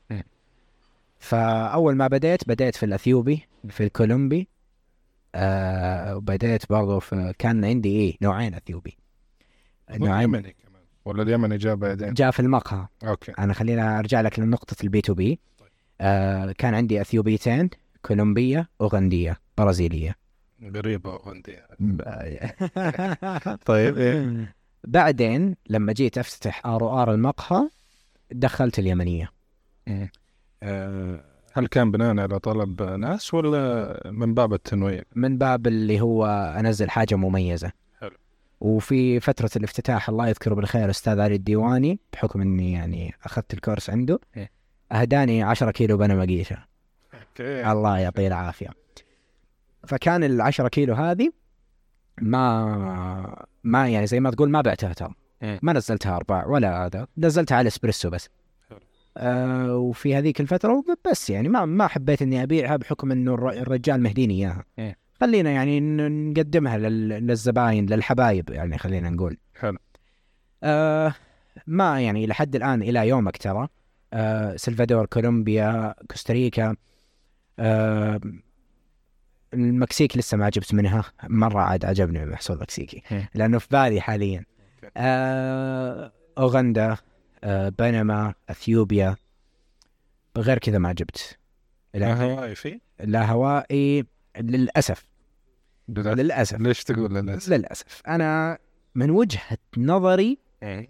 [1.20, 4.48] فأول ما بديت بديت في الأثيوبي في الكولومبي
[5.36, 8.98] آه وبديت برضو في كان عندي إيه نوعين أثيوبي.
[9.92, 10.82] نوعين اليمني كمان.
[11.06, 12.88] ولا اليمني جاء بعدين؟ جاء في المقهى.
[13.04, 13.32] أوكي.
[13.40, 15.40] أنا خلينا أرجع لك لنقطة ال B2B
[16.02, 17.70] آه كان عندي أثيوبيتين
[18.02, 20.16] كولومبية أوغندية برازيلية.
[20.76, 21.68] غريبة أوغندية.
[23.66, 27.70] طيب إيه؟ بعدين لما جيت أفتتح ROR المقهى
[28.32, 29.30] دخلت اليمنية.
[29.88, 30.10] مم.
[30.64, 31.24] آه،
[31.56, 36.26] هل كان بناء على طلب ناس ولا من باب التنويع؟ من باب اللي هو
[36.60, 38.12] أنزل حاجة مميزة حلو.
[38.62, 44.20] وفي فترة الافتتاح الله يذكره بالخير أستاذ علي الديواني بحكم إني يعني أخذت الكورس عنده
[44.38, 44.52] إيه.
[44.92, 46.58] أهداني 10 كيلو بنا مقيشة
[47.14, 48.70] أوكي الله يعطيه العافية
[49.88, 51.32] فكان ال 10 كيلو هذه
[52.22, 55.60] ما ما يعني زي ما تقول ما بعتها ترى مم.
[55.62, 58.30] ما نزلتها أرباع ولا هذا نزلتها على اسبريسو بس.
[59.18, 64.02] آه وفي هذيك الفترة بس يعني ما ما حبيت إني أبيعها بحكم إنه الر- الرجال
[64.02, 64.96] مهديني إياها مم.
[65.22, 69.78] خلينا يعني نقدمها لل- للزباين للحبايب يعني خلينا نقول حلو
[70.64, 71.14] آه
[71.68, 73.68] ما يعني لحد الآن إلى يومك ترى
[74.14, 76.76] آه سلفادور كولومبيا كوستاريكا
[77.60, 78.20] آه
[79.54, 83.28] المكسيك لسه ما جبت منها مرة عاد عجبني المحصول المكسيكي مم.
[83.36, 84.46] لأنه في بالي حاليا.
[84.98, 86.98] آه أوغندا
[87.80, 89.16] بنما أثيوبيا
[90.38, 91.38] غير كذا ما جبت
[91.94, 94.06] لا, هواي في؟ لا هوائي
[94.40, 95.06] للأسف
[95.90, 96.18] للأسف.
[96.20, 98.58] للأسف ليش تقول للأسف؟ للأسف أنا
[98.96, 100.90] من وجهة نظري إيه.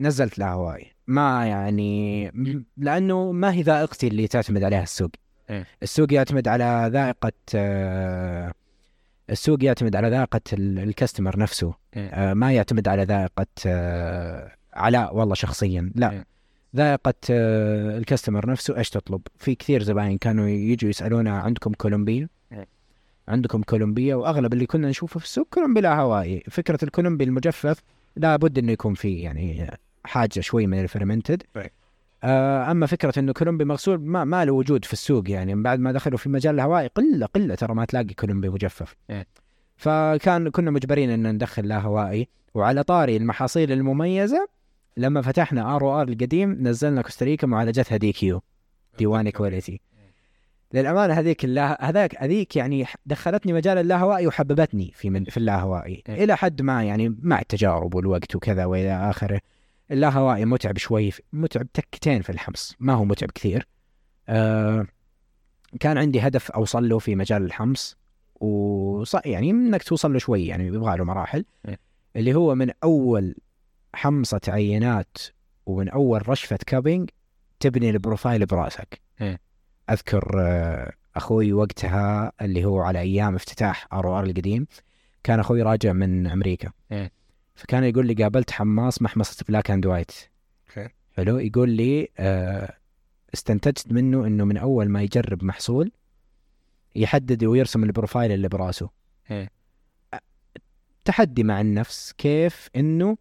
[0.00, 2.30] نزلت لا هواي ما يعني
[2.76, 5.10] لأنه ما هي ذائقتي اللي تعتمد عليها السوق
[5.50, 5.66] إيه.
[5.82, 8.52] السوق يعتمد على ذائقة آه،
[9.30, 12.08] السوق يعتمد على ذائقة ال- الكاستمر نفسه إيه.
[12.08, 16.10] آه، ما يعتمد على ذائقة آه، علاء والله شخصيا لا.
[16.10, 16.24] إيه.
[16.76, 22.66] ذائقة آه، الكاستمر نفسه إيش تطلب؟ في كثير زباين كانوا يجوا يسألونا عندكم كولومبيا؟ إيه.
[23.28, 27.82] عندكم كولومبيا؟ وأغلب اللي كنا نشوفه في السوق كولومبي لا هوائي فكرة الكولومبي المجفف
[28.16, 29.70] لابد إنه يكون فيه يعني
[30.04, 31.70] حاجة شوي من الفرمنتد إيه.
[32.24, 35.54] آه أما فكرة إنه كولومبي مغسول ما, ما له وجود في السوق يعني.
[35.54, 38.96] من بعد ما دخلوا في مجال الهوائي قلة قلة ترى ما تلاقي كولومبي مجفف.
[39.76, 42.28] فكان كنا مجبرين إن ندخل لا هوائي.
[42.54, 44.48] وعلى طاري المحاصيل المميزة
[44.96, 48.42] لما فتحنا ROR القديم نزلنا كوستاريكا معالجتها DQ
[48.98, 49.80] divine quality.
[50.74, 56.02] للأمانة هذيك اللا هذاك هذيك يعني دخلتني مجال اللاهوائي وحببتني في من في اللاهوائي.
[56.08, 56.24] إيه.
[56.24, 59.40] إلى حد ما يعني مع التجارب والوقت وكذا وإلى آخره.
[59.90, 63.68] اللاهوائي متعب شوي متعب تكتين في الحمص ما هو متعب كثير.
[64.28, 64.86] آه
[65.80, 67.96] كان عندي هدف أوصل له في مجال الحمص
[68.40, 71.44] وص يعني إنك توصل له شوي يعني يبغى له مراحل.
[71.68, 71.78] إيه.
[72.16, 73.34] اللي هو من أول
[73.94, 75.18] حمصة عينات
[75.66, 77.10] ومن أول رشفة cupping
[77.60, 79.40] تبني ال profile برأسك إيه.
[79.90, 84.66] أذكر آه، أخوي وقتها اللي هو على أيام افتتاح ROR القديم
[85.24, 87.12] كان أخوي راجع من أمريكا إيه.
[87.54, 90.12] فكان يقول لي قابلت حماص محمصة Black and White.
[91.16, 92.74] حلو يقول لي آه،
[93.34, 95.92] استنتجت منه إنه من أول ما يجرب محصول
[96.96, 98.90] يحدد ويرسم ال profile اللي برأسه
[99.30, 99.50] إيه.
[101.04, 103.16] تحدي مع النفس كيف إنه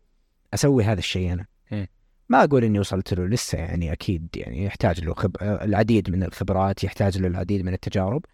[0.54, 1.89] أسوي هذا الشيء أنا إيه.
[2.30, 5.36] ما أقول إني وصلت له لسه يعني أكيد يعني يحتاج له خب...
[5.41, 8.26] العديد من الخبرات يحتاج له العديد من التجارب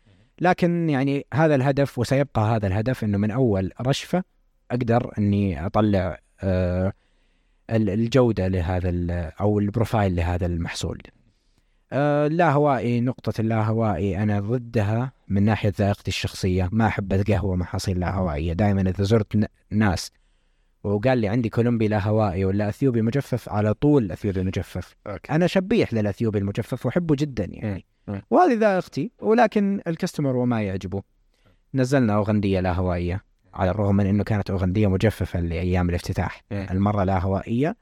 [0.41, 4.23] لكن يعني هذا الهدف وسيبقى هذا الهدف إنه من أول رشفة
[4.71, 6.93] أقدر إني أطلع آه
[7.69, 8.89] ال- الجودة لهذا
[9.41, 11.01] أو ال profile لهذا المحصول.
[11.91, 18.53] آه اللاهوائي نقطة اللاهوائي أنا ضدها من ناحية ذائقتي الشخصية ما أحب القهوة محاصيل لاهوائية
[18.53, 20.11] دائما إذا زرت ناس
[20.85, 24.95] وقال لي عندي كولومبي لاهوائي ولا أثيوبي مجفف على طول أثيوبي مجفف.
[25.07, 25.33] أوكي.
[25.33, 27.85] أنا شبيح للأثيوبي المجفف وأحبه جدا يعني.
[28.29, 31.01] وهذه ذائقتي ولكن الكستمر وما يعجبه.
[31.73, 33.23] نزلنا اوغنديه لا هوائية
[33.53, 36.43] على الرغم من إنه كانت اوغنديه مجففة لأيام الافتتاح.
[36.51, 37.75] المرة لا هوائية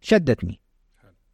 [0.00, 0.60] شدتني.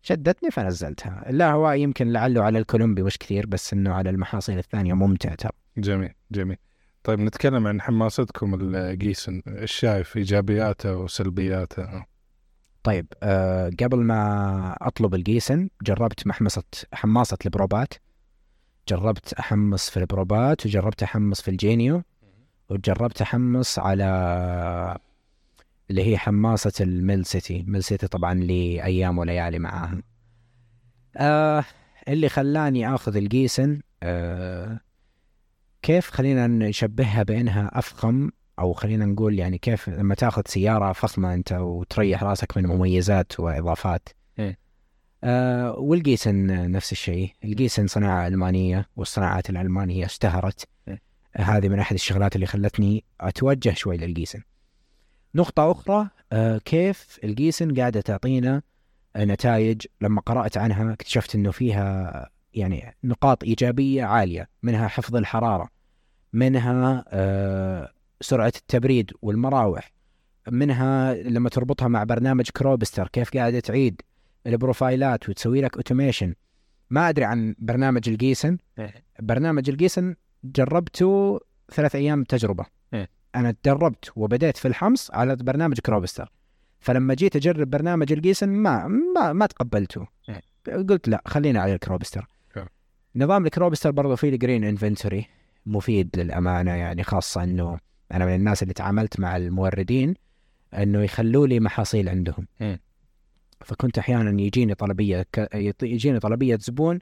[0.02, 1.30] شدتني فنزلتها.
[1.30, 5.52] اللا هوائي يمكن لعله على الكولومبي مش كثير بس إنه على المحاصيل الثانية ممتع ترى.
[5.76, 6.56] جميل جميل.
[7.04, 12.04] طيب نتكلم عن حماستكم الجيسن إيش شايف إيجابياته وسلبياته؟
[12.82, 17.94] طيب آه قبل ما أطلب الجيسن جربت محمصة حماصة ال Probat.
[18.88, 22.02] جربت أحمص في ال Probat وجربت أحمص في ال Genio.
[22.68, 24.04] وجربت أحمص على
[25.90, 30.02] اللي هي حماصة ال Mill City Mill City طبعا لي أيام وليالي معاها.
[31.16, 31.64] آه
[32.08, 34.80] اللي خلاني آخذ ال Giesen آه
[35.84, 41.52] كيف خلينا نشبهها بأنها أفخم؟ أو خلينا نقول يعني كيف لما تأخذ سيارة فخمة أنت
[41.52, 44.08] وتريح رأسك من مميزات وإضافات.
[44.38, 44.58] إيه.
[45.24, 47.32] آه والجيسن نفس الشيء.
[47.44, 50.68] الجيسن صناعة ألمانية والصناعات الألمانية اشتهرت.
[50.88, 51.02] إيه.
[51.36, 54.42] هذه من أحد الشغلات اللي خلتني أتوجه شوي للجيسن.
[55.34, 58.62] نقطة أخرى آه كيف الجيسن قاعدة تعطينا
[59.16, 65.73] نتائج؟ لما قرأت عنها اكتشفت أنه فيها يعني نقاط إيجابية عالية منها حفظ الحرارة.
[66.34, 69.92] منها آه سرعة التبريد والمراوح
[70.50, 74.00] منها لما تربطها مع برنامج Cropster كيف قاعدة تعيد
[74.46, 76.34] ال profile ات وتسوي لك automation
[76.90, 78.58] ما أدري عن برنامج ال Giesen.
[79.20, 80.14] برنامج ال Giesen
[80.44, 81.40] جربته
[81.72, 82.66] ثلاث أيام تجربة.
[82.94, 83.08] إيه.
[83.34, 86.32] أنا تدربت وبديت في الحمص على برنامج Cropster.
[86.80, 90.06] فلما جيت أجرب برنامج ال Giesen ما ما, ما تقبلته.
[90.28, 90.42] إيه.
[90.66, 92.26] قلت لا خلينا على ال Cropster.
[93.16, 95.26] نظام ال Cropster برضه فيه ال green inventory
[95.66, 97.78] مفيد للأمانة يعني خاصة إنه
[98.12, 100.14] أنا من الناس اللي تعاملت مع الموردين
[100.74, 102.46] إنه يخلوا لي محاصيل عندهم.
[103.64, 105.48] فكنت أحيانا يجيني طلبية ك...
[105.82, 106.98] يجيني طلبية زبون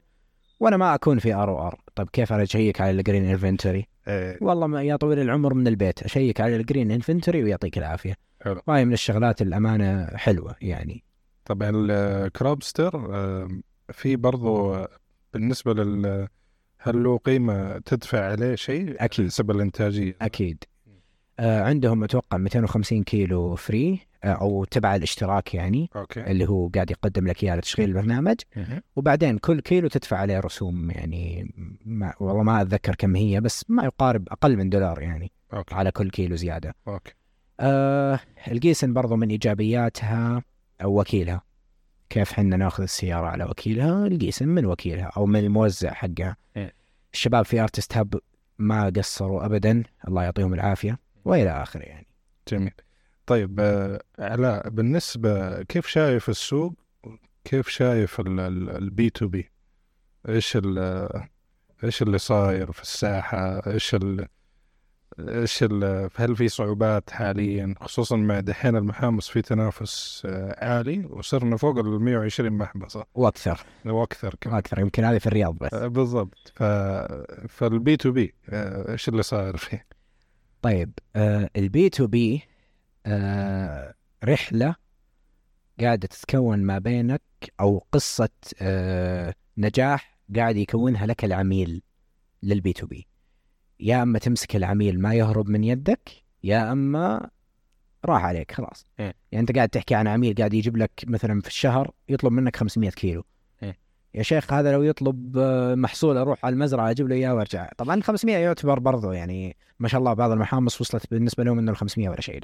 [0.59, 4.37] وأنا ما أكون في ROR طيب كيف أنا أشيك على ال green inventory إيه.
[4.41, 8.61] والله ما يا طويل العمر من البيت أشيك على ال green inventory ويعطيك العافية حلو.
[8.67, 11.03] وهي من الشغلات الأمانة حلوة يعني
[11.45, 13.47] طبعا ال Cropster آه،
[13.91, 14.77] في برضو
[15.33, 16.27] بالنسبة لل
[16.85, 19.25] هل له قيمة تدفع عليه شيء أكيد.
[19.27, 20.63] حسب الإنتاجية؟ أكيد.
[21.39, 26.31] آه عندهم أتوقع 250 كيلو free آه أو تبع الاشتراك يعني أوكي.
[26.31, 28.35] اللي هو قاعد يقدم لك إياه لتشغيل البرنامج.
[28.95, 31.53] وبعدين كل كيلو تدفع عليه رسوم يعني
[31.85, 35.75] ما والله ما أتذكر كم هي بس ما يقارب أقل من دولار يعني أوكي.
[35.75, 36.75] على كل كيلو زيادة.
[36.87, 37.13] أوكي.
[37.59, 38.19] آه
[38.51, 40.43] ال Giesen برضو من إيجابياتها
[40.83, 41.41] أو وكيلها.
[42.13, 46.35] كيف حنا ناخذ السيارة على وكيلها ال Giesen من وكيلها أو من الموزع حقها.
[46.57, 46.73] إيه.
[47.13, 48.19] الشباب في Artist Hub
[48.57, 52.07] ما قصروا ابدا الله يعطيهم العافية وإلى آخره يعني.
[52.47, 52.71] جميل.
[53.25, 56.73] طيب آه، علاء بالنسبة كيف شايف السوق؟
[57.43, 59.51] كيف شايف ال B2B
[60.29, 60.79] إيش ال
[61.83, 64.27] إيش اللي صاير في الساحة؟ إيش ال
[65.19, 65.63] إيش
[66.15, 72.01] هل في صعوبات حاليا؟ خصوصا مع دحين المحامص في تنافس آه، عالي وصرنا فوق ال
[72.01, 73.05] 120 محمصة.
[73.15, 73.65] وأكثر.
[73.85, 74.55] وأكثر كمان.
[74.55, 75.73] وأكثر يمكن هذه في الرياض بس.
[75.73, 76.51] آه، بالضبط.
[76.55, 76.63] ف
[77.47, 79.85] فال B2B آه، إيش اللي صاير فيه؟
[80.61, 80.99] طيب
[81.55, 82.43] ال B2B
[84.23, 84.75] رحلة
[85.79, 87.21] قاعدة تتكون ما بينك
[87.59, 88.29] أو قصة
[89.57, 91.81] نجاح قاعد يكونها لك العميل
[92.43, 93.07] للبي تو بي.
[93.83, 96.09] يا أما تمسك العميل ما يهرب من يدك
[96.43, 97.29] يا أما
[98.05, 99.13] راح عليك خلاص إيه.
[99.31, 102.89] يعني أنت قاعد تحكي عن عميل قاعد يجيب لك مثلا في الشهر يطلب منك 500
[102.89, 103.23] كيلو
[103.63, 103.77] إيه.
[104.13, 108.01] يا شيخ هذا لو يطلب آه، محصول أروح على المزرعة أجيب له إياه وأرجع طبعا
[108.01, 112.09] 500 يعتبر برضو يعني ما شاء الله بعض المحامص وصلت بالنسبة لهم إنه ال 500
[112.09, 112.39] ولا شيء.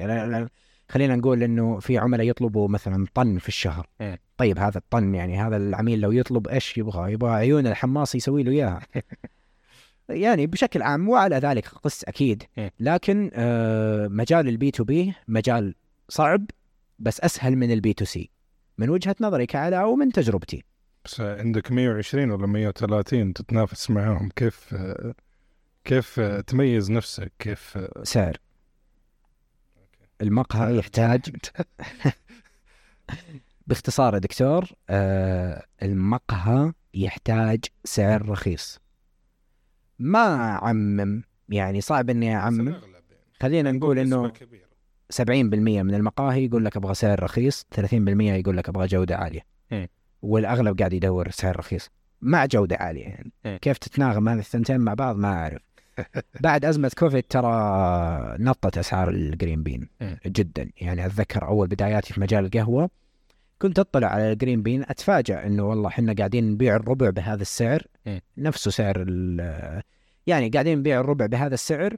[0.89, 4.19] خلينا نقول إنه في عملاء يطلبوا مثلا طن في الشهر إيه.
[4.37, 8.51] طيب هذا الطن يعني هذا العميل لو يطلب إيش يبغى يبغى عيون الحماص يسوي له
[8.51, 8.81] إياها
[10.09, 12.43] يعني بشكل عام وعلى ذلك قس أكيد.
[12.57, 12.73] إيه.
[12.79, 15.75] لكن آه مجال ال B2B مجال
[16.09, 16.45] صعب
[16.99, 18.29] بس أسهل من ال B2C
[18.77, 20.63] من وجهة نظري كعلاء ومن تجربتي.
[21.05, 25.13] بس عندك 120 ولا 130 تتنافس معاهم كيف آه،
[25.85, 28.37] كيف آه، تميز نفسك؟ كيف سعر.
[30.21, 31.21] المقهى يحتاج.
[33.67, 38.79] باختصار يا دكتور آه المقهى يحتاج سعر رخيص.
[39.99, 41.23] ما أعمم.
[41.49, 42.75] يعني صعب إني أعمم.
[43.41, 44.69] خلينا نقول إنه نسبة كبيرة.
[45.13, 49.41] 70% من المقاهي يقول لك أبغى سعر رخيص 30% يقول لك أبغى جودة عالية.
[49.71, 49.89] إيه.
[50.21, 51.89] والأغلب قاعد يدور سعر رخيص.
[52.21, 53.31] مع جودة عالية يعني.
[53.45, 53.57] إيه.
[53.57, 55.61] كيف تتناغم هذه الثنتين مع بعض؟ ما أعرف.
[56.41, 57.49] بعد أزمة كوفيد ترى
[58.39, 60.19] نطت أسعار ال green bean إيه.
[60.25, 60.69] جدا.
[60.77, 62.89] يعني أتذكر أول بداياتي في مجال القهوة
[63.61, 67.87] كنت أطلع على ال green bean أتفاجأ إنه والله إحنا قاعدين نبيع الربع بهذا السعر.
[68.07, 68.21] إيه.
[68.37, 69.05] نفسه سعر
[70.27, 71.97] يعني قاعدين نبيع الربع بهذا السعر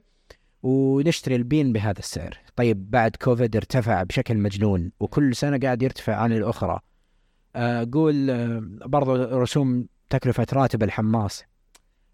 [0.62, 2.38] ونشتري البين بهذا السعر.
[2.56, 6.80] طيب بعد كوفيد ارتفع بشكل مجنون وكل سنة قاعد يرتفع عن الأخرى.
[7.56, 11.44] آه، قول آه، برضو رسوم تكلفة راتب الحماس.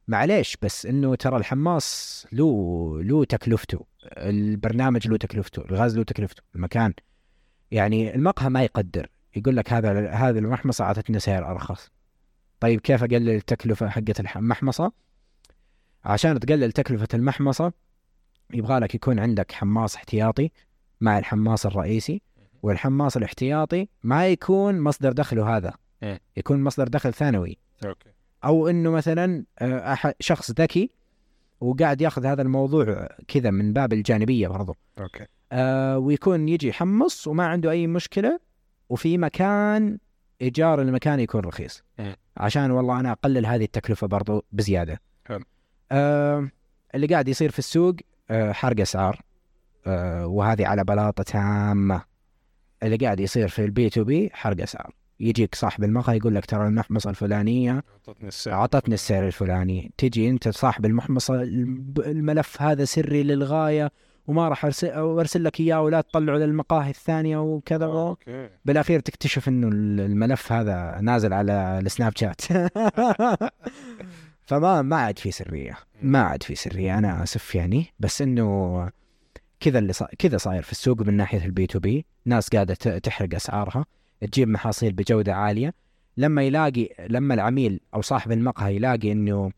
[0.08, 3.86] معليش بس إنه ترى الحماس له له تكلفته.
[4.04, 6.94] البرنامج له تكلفته الغاز له تكلفته المكان.
[7.70, 9.08] يعني المقهى ما يقدر.
[9.38, 11.90] يقول لك هذا هذه المحمصة أعطتني سعر أرخص.
[12.60, 14.92] طيب كيف أقلل التكلفة حقت المحمصة؟
[16.04, 17.72] عشان تقلل تكلفة المحمصة
[18.54, 20.50] يبغى لك يكون عندك حماص احتياطي
[21.00, 22.22] مع الحماص الرئيسي
[22.62, 26.20] والحماص الاحتياطي ما يكون مصدر دخله هذا إيه.
[26.36, 27.58] يكون مصدر دخل ثانوي.
[28.44, 30.90] أو إنه مثلا آه، شخص ذكي
[31.60, 34.76] وقاعد يأخذ هذا الموضوع كذا من باب الجانبية برضو.
[35.00, 35.26] أوكي.
[35.52, 38.40] آه ويكون يجي يحمص وما عنده أي مشكلة
[38.88, 39.98] وفي مكان
[40.42, 41.82] إيجار المكان يكون رخيص.
[42.36, 45.00] عشان والله أنا أقلل هذه التكلفة برضو بزيادة.
[45.26, 45.44] حلو.
[45.92, 46.48] آه
[46.94, 47.94] اللي قاعد يصير في السوق
[48.30, 49.22] آه حرق أسعار.
[49.86, 52.02] آه وهذه على بلاطة تامة.
[52.82, 54.94] اللي قاعد يصير في ال B2B حرق أسعار.
[55.20, 58.54] يجيك صاحب المقهى يقول لك ترى المحمصة الفلانية أعطتني السعر.
[58.54, 59.92] أعطتني السعر الفلاني.
[59.98, 61.42] تجي أنت صاحب المحمصة
[61.98, 63.90] الملف هذا سري للغاية.
[64.28, 67.86] وما راح ارسل ارسل لك إياه ولا تطلعه للمقاهي الثانية وكذا.
[67.86, 68.48] okay.
[68.64, 72.40] بالأخير تكتشف إنه ال- الملف هذا نازل على ال Snapchat.
[74.48, 75.78] فما ما عاد في سرية.
[76.02, 77.86] ما عاد في سرية أنا آسف يعني.
[78.00, 78.88] بس إنه
[79.60, 80.08] كذا اللي صا...
[80.18, 82.06] كذا صاير في السوق من ناحية ال B2B.
[82.24, 83.84] ناس قاعدة تحرق أسعارها.
[84.20, 85.74] تجيب محاصيل بجودة عالية.
[86.16, 89.50] لما يلاقي لما العميل أو صاحب المقهى يلاقي إنه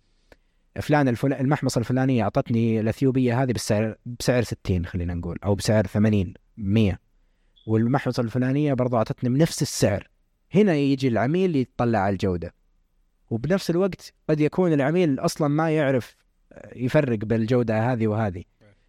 [0.76, 1.32] فلان الفل...
[1.32, 6.98] المحمصة الفلانية أعطتني الأثيوبية هذه بالسعر بسعر 60 خلينا نقول أو بسعر 80 100
[7.66, 10.08] والمحمصة الفلانية برضو أعطتني بنفس السعر.
[10.54, 12.54] هنا يجي العميل يتطلع على الجودة.
[13.30, 16.16] وبنفس الوقت قد يكون العميل أصلا ما يعرف
[16.76, 18.44] يفرق بين الجودة هذه وهذه.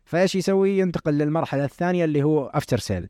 [0.05, 3.09] فإيش يسوي؟ ينتقل للمرحلة الثانية اللي هو after sale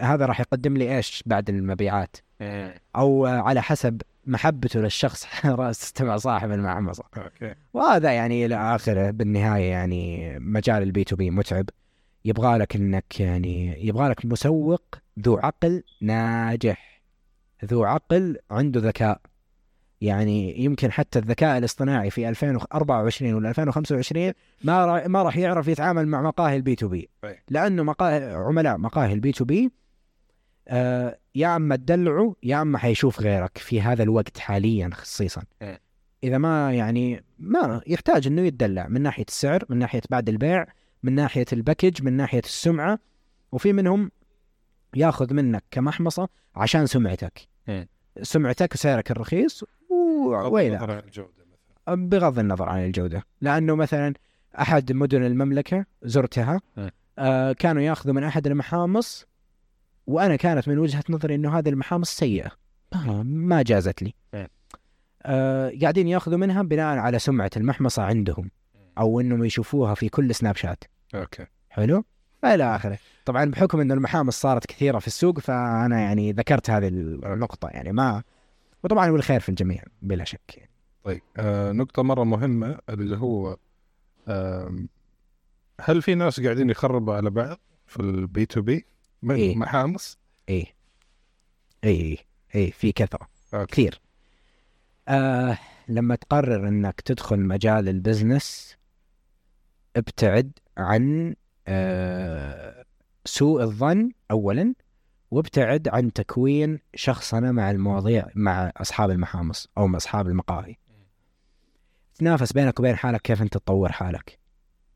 [0.00, 2.82] هذا راح يقدم لي إيش بعد المبيعات؟ إيه.
[2.96, 7.04] أو على حسب محبته للشخص رأس تبع صاحب المحمصة.
[7.16, 7.54] okay.
[7.74, 11.66] وهذا يعني إلى آخره بالنهاية يعني مجال ال B2B متعب.
[12.24, 14.82] يبغى لك إنك يعني يبغى لك مسوق
[15.20, 17.02] ذو عقل ناجح.
[17.64, 19.20] ذو عقل عنده ذكاء.
[20.00, 24.32] يعني يمكن حتى الذكاء الاصطناعي في 2024 ولا 2025
[24.64, 27.08] ما ما راح يعرف يتعامل مع مقاهي ال B2B.
[27.48, 29.72] لأنه مقاهي عملاء مقاهي ال B2B
[30.68, 35.80] آه يا أما تدلعه يا أما حيشوف غيرك في هذا الوقت حاليا خصيصا إيه.
[36.24, 40.66] إذا ما يعني ما يحتاج إنه يتدلع من ناحية السعر من ناحية بعد البيع
[41.02, 42.98] من ناحية الباكج من ناحية السمعة
[43.52, 44.10] وفي منهم
[44.96, 47.88] ياخذ منك كمحمصة عشان سمعتك إيه.
[48.22, 51.02] سمعتك وسعرك الرخيص وويلا
[51.88, 54.14] بغض النظر عن الجودة لأنه مثلا
[54.60, 56.88] أحد مدن المملكة زرتها م.
[57.18, 59.26] آه كانوا ياخذوا من أحد المحامص
[60.06, 62.50] وأنا كانت من وجهة نظري أنه هذه المحامص سيئة.
[62.94, 64.14] ما, ما جازت لي.
[64.34, 64.44] م.
[65.22, 68.50] آه قاعدين ياخذوا منها بناء على سمعة المحمصة عندهم
[68.98, 70.84] أو أنهم يشوفوها في كل Snapchat.
[71.14, 71.46] okay.
[71.70, 72.04] حلو؟
[72.44, 72.98] إلى آخره.
[73.24, 78.22] طبعا بحكم أن المحامص صارت كثيرة في السوق فأنا يعني ذكرت هذه النقطة يعني ما
[78.84, 80.70] وطبعا والخير في الجميع بلا شك يعني.
[81.04, 83.56] طيب آه نقطة مرة مهمة اللي هو
[84.28, 84.88] آم،
[85.80, 88.86] هل في ناس قاعدين يخربوا على بعض في ال B2B
[89.30, 89.56] إيه.
[89.56, 90.18] محامص؟
[90.48, 90.66] إيه
[91.84, 92.16] إيه
[92.54, 93.72] إيه في كثرة okay.
[93.72, 94.00] كثير
[95.08, 95.58] آه
[95.88, 98.76] لما تقرر إنك تدخل مجال ال business
[99.96, 101.34] ابتعد عن
[101.68, 102.84] آه
[103.24, 104.74] سوء الظن اولا
[105.30, 110.76] وابتعد عن تكوين شخصنة مع المواضيع مع أصحاب المحامص أو مع أصحاب المقاهي
[112.14, 114.38] تنافس بينك وبين حالك كيف أنت تطور حالك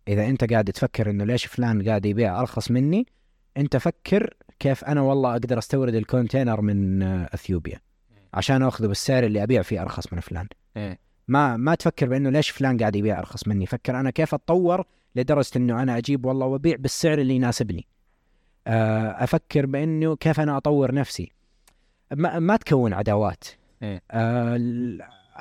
[0.08, 3.06] إذا أنت قاعد تفكر إنه ليش فلان قاعد يبيع أرخص مني
[3.56, 7.80] انت فكر كيف أنا والله أقدر استورد ال container من آه، اثيوبيا
[8.34, 10.46] عشان اخذه بالسعر اللي ابيع فيه ارخص من فلان.
[10.76, 10.96] مم.
[11.28, 14.84] ما ما تفكر بانه ليش فلان قاعد يبيع ارخص مني؟ فكر أنا كيف اتطور
[15.16, 17.86] لدرجة انه أنا أجيب والله وابيع بالسعر اللي يناسبني.
[18.66, 21.32] آه، أفكر بانه كيف أنا اطور نفسي.
[22.12, 23.44] ما, ما تكون عداوات.
[23.82, 24.00] مم.
[24.10, 24.56] آه،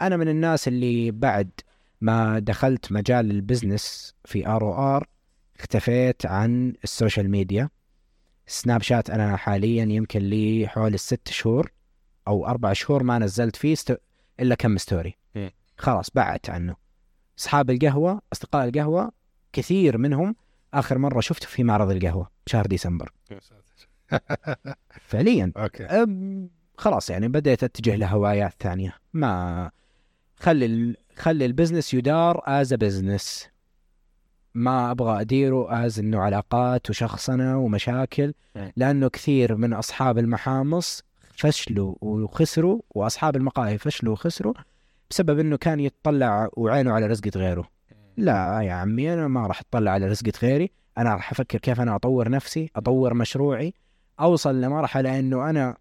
[0.01, 1.49] أنا من الناس اللي بعد
[2.01, 5.07] ما دخلت مجال ال business في ROR
[5.59, 7.69] اختفيت عن ال social media.
[8.49, 11.71] Snapchat أنا حاليا يمكن لي حوالي الست شهور
[12.27, 13.95] أو أربع شهور ما نزلت فيه sto...
[14.39, 15.51] إلا كم story مم.
[15.77, 16.75] خلاص بعدت عنه.
[17.39, 19.11] أصحاب القهوة أصدقاء القهوة
[19.53, 20.35] كثير منهم
[20.73, 23.11] آخر مرة شفته في معرض القهوة بشهر ديسمبر.
[25.07, 25.51] فعليا.
[25.57, 25.83] okay.
[25.85, 28.95] أم، خلاص يعني بديت أتجه لهوايات ثانية.
[29.13, 29.71] ما
[30.35, 30.97] خلي ال...
[31.15, 33.48] خلي ال business يدار as business
[34.53, 38.71] ما أبغى أديره آز إنه علاقات وشخصنة ومشاكل مم.
[38.75, 44.53] لأنه كثير من أصحاب المحامص فشلوا وخسروا وأصحاب المقاهي فشلوا وخسروا
[45.09, 47.67] بسبب إنه كان يتطلع وعينه على رزقة غيره
[48.17, 51.95] لا يا عمي أنا ما راح اطلع على رزقة غيري أنا راح أفكر كيف أنا
[51.95, 53.73] أطور نفسي أطور مشروعي
[54.19, 55.77] أوصل لمرحلة إنه أنا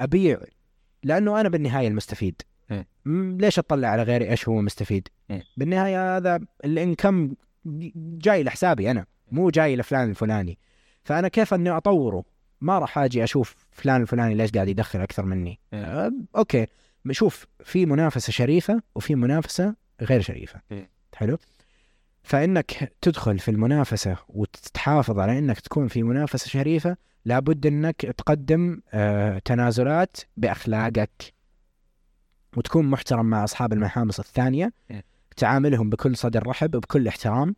[0.00, 0.40] أبيع
[1.02, 2.42] لأنه أنا بالنهاية المستفيد.
[3.04, 5.08] م- ليش أطلع على غيري إيش هو مستفيد.
[5.56, 7.34] بالنهاية هذا الإنكم
[7.96, 10.58] جاي لحسابي أنا مو جاي لفلان الفلاني.
[11.04, 12.24] فأنا كيف أني أطوره؟
[12.60, 15.60] ما راح آجي أشوف فلان الفلاني ليش قاعد يدخل أكثر مني.
[15.72, 16.66] أه أوكي.
[17.10, 20.60] شوف في منافسة شريفة وفي منافسة غير شريفة.
[20.70, 20.88] مم.
[21.14, 21.38] حلو؟
[22.22, 29.38] فإنك تدخل في المنافسة وتتحافظ على إنك تكون في منافسة شريفة لابد إنك تقدم آه
[29.38, 31.34] تنازلات بأخلاقك
[32.56, 34.72] وتكون محترم مع أصحاب المحامص الثانية.
[34.90, 35.02] مم.
[35.40, 37.54] تعاملهم بكل صدر رحب وبكل احترام.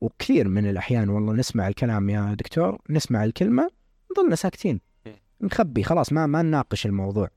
[0.00, 3.70] وكثير من الأحيان والله نسمع الكلام يا دكتور نسمع الكلمة
[4.12, 4.80] نظلنا ساكتين.
[5.06, 5.12] مم.
[5.40, 7.28] نخبي خلاص ما ما نناقش الموضوع.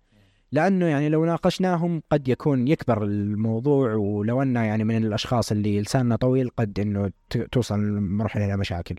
[0.51, 6.15] لأنه يعني لو ناقشناهم قد يكون يكبر الموضوع ولو ان يعني من الأشخاص اللي لساننا
[6.15, 8.95] طويل قد إنه ت- توصل مرحلة إلى مشاكل.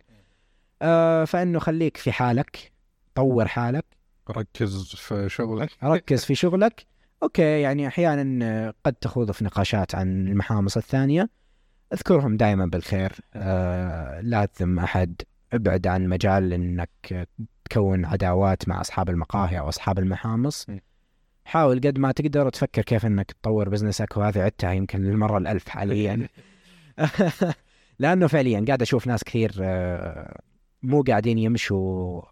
[0.82, 2.72] آه فإنه خليك في حالك
[3.14, 3.84] طور حالك.
[4.30, 5.70] ركز في شغلك.
[5.84, 6.86] ركز في شغلك.
[7.22, 11.30] Okay يعني أحيانا آه، قد تخوض في نقاشات عن المحامص الثانية
[11.92, 17.28] أذكرهم دائما بالخير آه لا تذم أحد ابعد عن مجال إنك
[17.64, 20.66] تكون عداوات مع أصحاب المقاهي أو أصحاب المحامص.
[21.44, 25.68] حاول قد ما تقدر تفكر كيف إنك تطور business ك وهذه عدتها يمكن للمرة الألف
[25.68, 26.28] حاليا
[27.98, 30.40] لأنه فعليا قاعد أشوف ناس كثير آه،
[30.82, 32.22] مو قاعدين يمشوا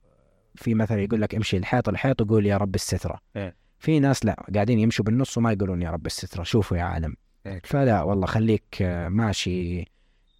[0.55, 3.57] في مثل يقول لك امشي الحيط الحيط وقول يا رب السترة إيه.
[3.79, 7.16] في ناس لا قاعدين يمشوا بالنص وما يقولون يا رب السترة شوفوا يا عالم.
[7.47, 7.61] إيه.
[7.64, 9.85] فلا والله خليك آه، ماشي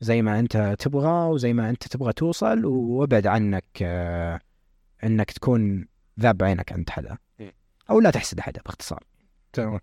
[0.01, 4.41] زي ما أنت تبغى وزي ما أنت تبغى توصل وابعد عنك آه،
[5.05, 5.87] إنك تكون
[6.21, 7.19] حاط عينك عند حدا.
[7.41, 7.55] إيه.
[7.91, 9.05] أو لا تحسد حدا باختصار.
[9.53, 9.81] تمام.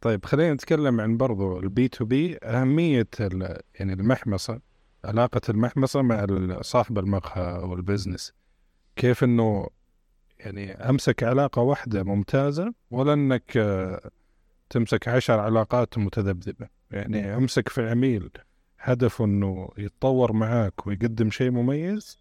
[0.00, 4.60] طيب خلينا نتكلم عن برضو البي تو بي أهمية ال- يعني المحمصة
[5.04, 6.26] علاقة المحمصة مع
[6.60, 8.32] صاحب المقهى أو البزنس
[8.96, 9.66] كيف إنه
[10.44, 14.10] يعني أمسك علاقة واحدة ممتازة ولا إنك آه،
[14.70, 16.68] تمسك عشر علاقات متذبذبة.
[16.90, 18.30] يعني أمسك في عميل
[18.80, 22.18] هدفه إنه يتطور معاك ويقدم شيء مميز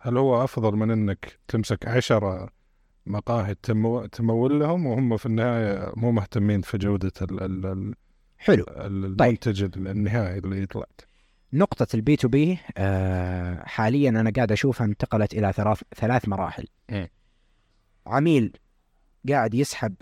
[0.00, 2.48] هل هو أفضل من إنك تمسك عشرة
[3.06, 7.94] مقاهي تمو- تمول لهم وهم في النهاية مو مهتمين في جودة ال- ال- ال-
[8.38, 8.64] حلو.
[8.68, 10.86] ال- المنتج النهائي اللي يطلع.
[11.52, 12.56] نقطة ال B2B
[13.64, 16.64] حاليا أنا قاعد أشوفها انتقلت إلى ثلاث ثلاث مراحل.
[16.90, 17.10] إيه.
[18.06, 18.52] عميل
[19.28, 19.94] قاعد يسحب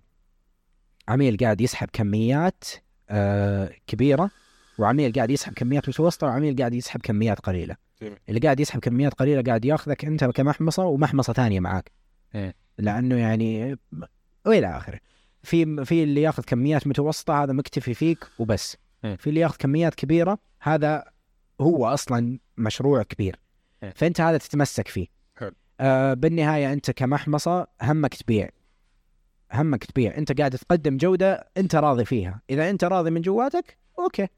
[1.08, 2.64] عميل قاعد يسحب كميات
[3.10, 4.30] آه كبيرة
[4.78, 8.18] وعميل قاعد يسحب كميات متوسطة وعميل قاعد يسحب كميات قليلة جميل.
[8.28, 11.92] اللي قاعد يسحب كميات قليلة قاعد ياخذك انت كمحمصة ومحمصة ثانية معاك
[12.34, 12.54] إيه.
[12.78, 13.78] لأنه يعني
[14.46, 15.00] وإلى آخره
[15.42, 19.16] في في اللي ياخذ كميات متوسطة هذا مكتفي فيك وبس إيه.
[19.16, 21.04] في اللي ياخذ كميات كبيرة هذا
[21.60, 23.40] هو أصلا مشروع كبير
[23.82, 23.92] إيه.
[23.96, 25.06] فأنت هذا تتمسك فيه.
[25.80, 28.48] آه بالنهاية أنت كمحمصة همك تبيع.
[29.52, 30.16] همك تبيع.
[30.18, 32.40] أنت قاعد تقدم جودة أنت راضي فيها.
[32.50, 34.28] إذا أنت راضي من جواتك أوكي.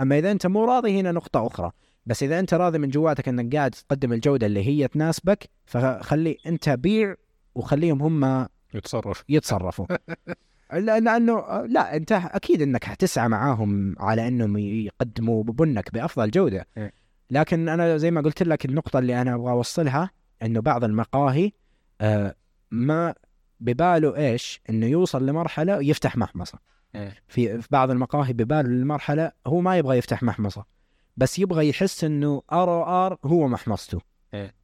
[0.00, 1.70] أما إذا أنت مو راضي هنا نقطة أخرى.
[2.06, 6.68] بس إذا أنت راضي من جواتك أنك قاعد تقدم الجودة اللي هي تناسبك فخلي أنت
[6.68, 7.14] بيع
[7.54, 9.24] وخليهم هم يتصرف.
[9.28, 9.86] يتصرفوا.
[10.72, 16.66] لا- لأنه لا أنت أكيد أنك حتسعى معاهم على أنهم يقدموا بنك بأفضل جودة.
[16.78, 16.92] إيه.
[17.30, 20.10] لكن أنا زي ما قلت لك النقطة اللي أنا أبغى أوصلها
[20.42, 21.52] إنه بعض المقاهي
[22.00, 22.34] آه،
[22.70, 23.14] ما
[23.60, 26.58] بباله إيش إنه يوصل لمرحلة يفتح محمصة
[26.94, 27.16] إيه.
[27.28, 30.64] في في بعض المقاهي بباله المرحله هو ما يبغى يفتح محمصة
[31.16, 34.00] بس يبغى يحس إنه ROR هو محمصته
[34.34, 34.54] إيه.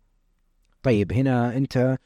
[0.83, 1.99] طيب هنا أنت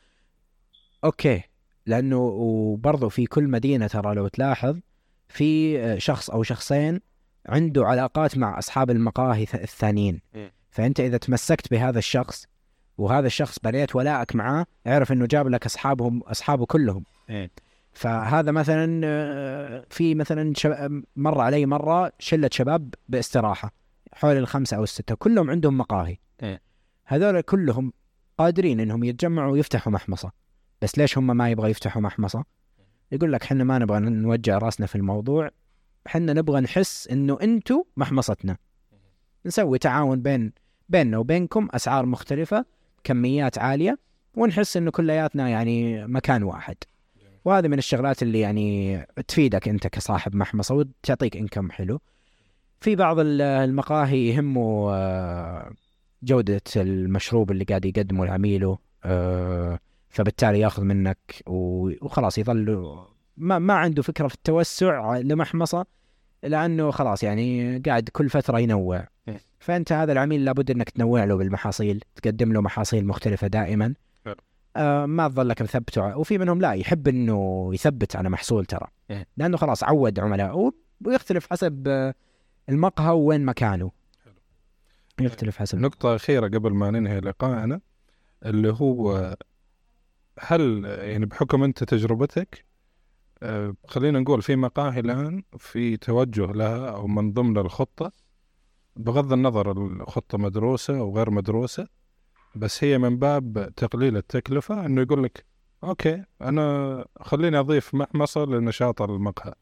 [1.05, 1.43] أوكي
[1.87, 4.81] لأنه وبرضه في كل مدينة ترى لو تلاحظ
[5.29, 7.01] في آه، شخص أو شخصين
[7.49, 10.51] عنده علاقات مع أصحاب المقاهي الثانيين مم.
[10.71, 12.47] فأنت إذا تمسكت بهذا الشخص
[12.99, 17.05] وهذا الشخص بنيت ولائك معاه اعرف إنه جاب لك أصحابهم أصحابه كلهم.
[17.30, 17.51] إيه.
[17.92, 20.53] فهذا مثلا آه، في مثلا.
[21.16, 23.72] مر علي مرة شلة شباب باستراحة
[24.12, 26.16] حول الخمسة أو الستة كلهم عندهم مقاهي.
[26.42, 26.61] إيه.
[27.05, 27.92] هذول كلهم
[28.38, 30.32] قادرين إنهم يتجمعوا ويفتحوا محمصة.
[30.82, 32.44] بس ليش هم ما يبغى يفتحوا محمصة؟
[33.12, 35.51] يقول لك إحنا ما نبغى نوجع رأسنا في الموضوع.
[36.07, 38.57] إحنا نبغى نحس إنه أنتم محمصتنا.
[39.47, 40.53] نسوي تعاون بين
[40.88, 42.64] بيننا وبينكم أسعار مختلفة.
[43.11, 43.99] كميات عالية
[44.35, 46.77] ونحس إنه كلياتنا يعني مكان واحد.
[47.45, 48.99] وهذه من الشغلات اللي يعني
[49.29, 52.01] تفيدك أنت كصاحب محمصة وتعطيك انكم حلو.
[52.81, 55.71] في بعض ال- المقاهي يهمه آه،
[56.23, 59.79] جودة المشروب اللي قاعد يقدمه لعميله آه،
[60.11, 62.97] فبالتالي ياخذ منك وخلاص يظل
[63.37, 65.87] ما ما عنده فكرة في التوسع لمحمصة
[66.43, 69.07] لأنه خلاص يعني قاعد كل فترة ينوع.
[69.59, 73.95] فأنت هذا العميل لابد أنك تنوع له بالمحاصيل تقدم له محاصيل مختلفة دائما.
[74.77, 79.27] آه ما تظلك مثبته وفي منهم لا يحب إنه يثبت على محصول ترى إيه.
[79.37, 80.73] لأنه خلاص عود عملائه
[81.07, 82.15] ويختلف حسب آه،
[82.69, 83.91] المقهى وين مكانه.
[85.21, 87.81] يختلف حسب نقطة أخيرة قبل ما ننهي لقاءنا
[88.47, 89.37] اللي هو
[90.41, 92.65] هل يعني بحكم أنت تجربتك
[93.43, 98.13] آه، خلينا نقول في مقاهي الآن في توجه لها أو من ضمن الخطة
[98.97, 101.88] بغض النظر الخطة مدروسة أو غير مدروسة
[102.55, 105.44] بس هي من باب تقليل التكلفة إنه يقول لك
[105.84, 109.55] أوكي أنا خليني أضيف محمصة لنشاط المقهى.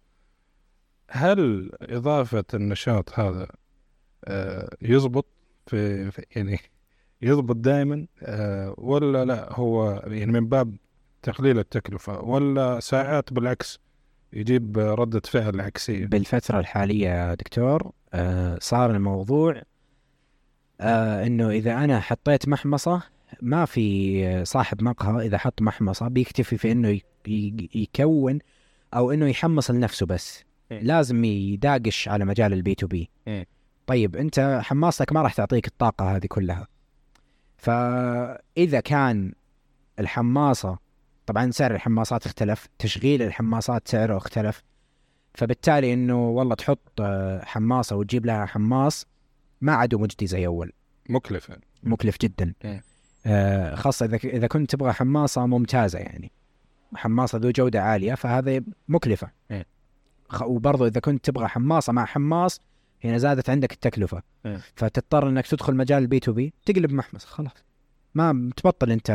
[1.10, 3.46] هل إضافة النشاط هذا
[4.24, 5.26] آه، يزبط
[5.66, 6.58] في يعني
[7.22, 10.76] يضبط دائما آه، ولا لا هو يعني من باب
[11.22, 13.78] تقليل التكلفة ولا ساعات بالعكس
[14.32, 19.62] يجيب ردة فعل عكسية؟ بالفترة الحالية دكتور آه صار الموضوع
[20.80, 23.02] آه إنه إذا أنا حطيت محمصة
[23.42, 27.00] ما في صاحب مقهى إذا حط محمصة بيكتفي في إنه
[27.74, 28.38] يكون
[28.94, 30.80] أو إنه يحمص لنفسه بس إيه.
[30.82, 33.46] لازم يداقش على مجال ال B2B إيه.
[33.86, 36.66] طيب أنت حماصتك ما راح تعطيك الطاقة هذه كلها
[37.56, 39.32] فإذا كان
[39.98, 40.78] الحماصة
[41.26, 44.62] طبعا سعر الحماصات اختلف تشغيل الحماصات سعره اختلف
[45.34, 49.06] فبالتالي إنه والله تحط آه، حماصة وتجيب لها حماص
[49.60, 50.72] ما عاد مجدي زي أول
[51.08, 52.82] مكلف يعني مكلف جدا إيه.
[53.26, 56.32] آه، خاصة إذا إذا كنت تبغى حماصة ممتازة يعني
[56.94, 59.66] حماصة ذو جودة عالية فهذا مكلفة إيه.
[60.42, 62.60] وبرضه إذا كنت تبغى حماصة مع حماص
[63.04, 64.60] هنا زادت عندك التكلفة إيه.
[64.76, 67.52] فتضطر إنك تدخل مجال ال B2B تقلب محمص خلاص
[68.14, 69.10] ما تبطل أنت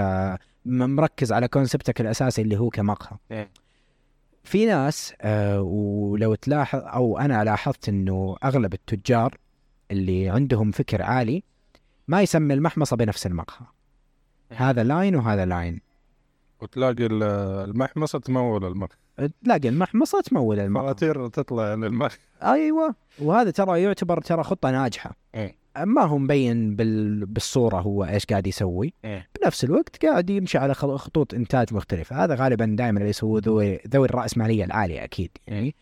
[0.66, 3.50] م- مركز على concept ك الأساسي اللي هو كمقهى إيه.
[4.44, 9.38] في ناس آه ولو تلاحظ أو أنا لاحظت إنه أغلب التجار
[9.92, 11.44] اللي عندهم فكر عالي
[12.08, 13.66] ما يسمي المحمصة بنفس المقهى.
[14.52, 15.82] هذا line وهذا line.
[16.62, 17.24] وتلاقي ال-
[17.70, 18.98] المحمصة تمول المقهى.
[19.44, 20.84] تلاقي المحمصة تمول المقهى.
[20.86, 22.96] فواتير تطلع للمقهى أيوه.
[23.22, 25.16] وهذا ترى يعتبر ترى خطة ناجحة.
[25.36, 25.56] إيه.
[25.86, 27.26] ما هو مبين بال...
[27.26, 28.94] بالصورة هو إيش قاعد يسوي.
[29.06, 29.28] إيه.
[29.42, 32.24] بنفس الوقت قاعد يمشي على خطوط إنتاج مختلفة.
[32.24, 35.76] هذا غالبا دائما اللي يسووه ذوي ذوي الرأسمالية العالية أكيد يعني.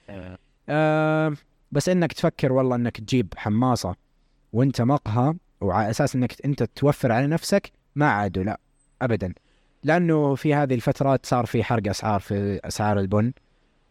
[0.70, 1.34] آه
[1.72, 3.96] بس إنك تفكر والله إنك تجيب حماصة
[4.54, 8.60] وأنت مقهى وعلى أساس إنك أنت توفر على نفسك ما عادوا لا
[9.02, 9.34] ابدا.
[9.84, 13.34] لأنه في هذه الفترات صار في حرق أسعار في أسعار البن.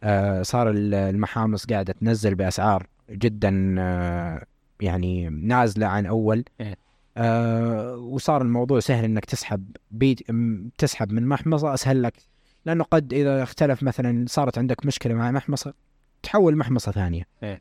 [0.03, 4.45] آه صار ال- المحامص قاعدة تنزل بأسعار جدا آه
[4.81, 6.77] يعني نازلة عن أول إيه.
[7.17, 12.15] آه وصار الموضوع سهل إنك تسحب بيت م- تسحب من محمصه اسهل لك
[12.65, 15.75] لأنه قد إذا اختلف مثلا صارت عندك مشكلة مع محمصة
[16.23, 17.61] تحول محمصة ثانية إيه.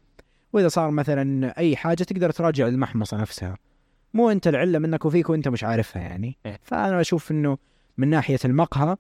[0.53, 3.57] وإذا صار مثلا أي حاجة تقدر تراجع المحمصة نفسها
[4.13, 6.59] مو أنت العله منك وفيك وأنت مش عارفها يعني إيه.
[6.63, 7.57] فأنا أشوف إنه
[7.97, 8.95] من ناحية المقهى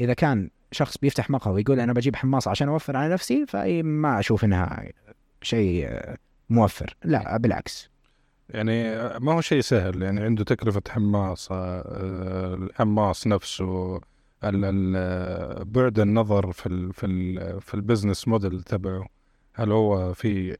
[0.00, 4.18] إذا كان شخص بيفتح مقهى ويقول أنا بجيب حماصة عشان أوفر على نفسي فأي ما
[4.18, 4.84] أشوف إنها
[5.42, 6.16] شيء آه،
[6.50, 6.96] موفر.
[7.04, 7.90] لا بالعكس.
[8.48, 10.02] يعني ما هو شيء سهل.
[10.02, 14.00] يعني عنده تكلفة حماصة آه، الحماص نفسه
[15.62, 19.06] بعد النظر في ال في ال في ال business model تبعه
[19.54, 20.56] هل هو في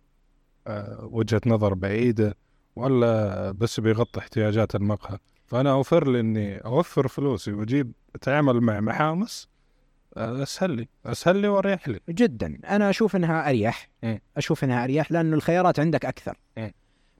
[0.66, 2.37] آه، وجهة نظر بعيدة
[2.76, 5.18] ولا بس بيغطي احتياجات المقهى.
[5.47, 9.49] فأنا أوفر لي إني أوفر فلوسي وأجيب أتعامل مع محامص
[10.16, 14.22] أسهل لي أسهل لي وأريح لي جدا أنا أشوف إنها أريح إيه.
[14.36, 16.74] أشوف إنها أريح لأنه الخيارات عندك أكثر إيه.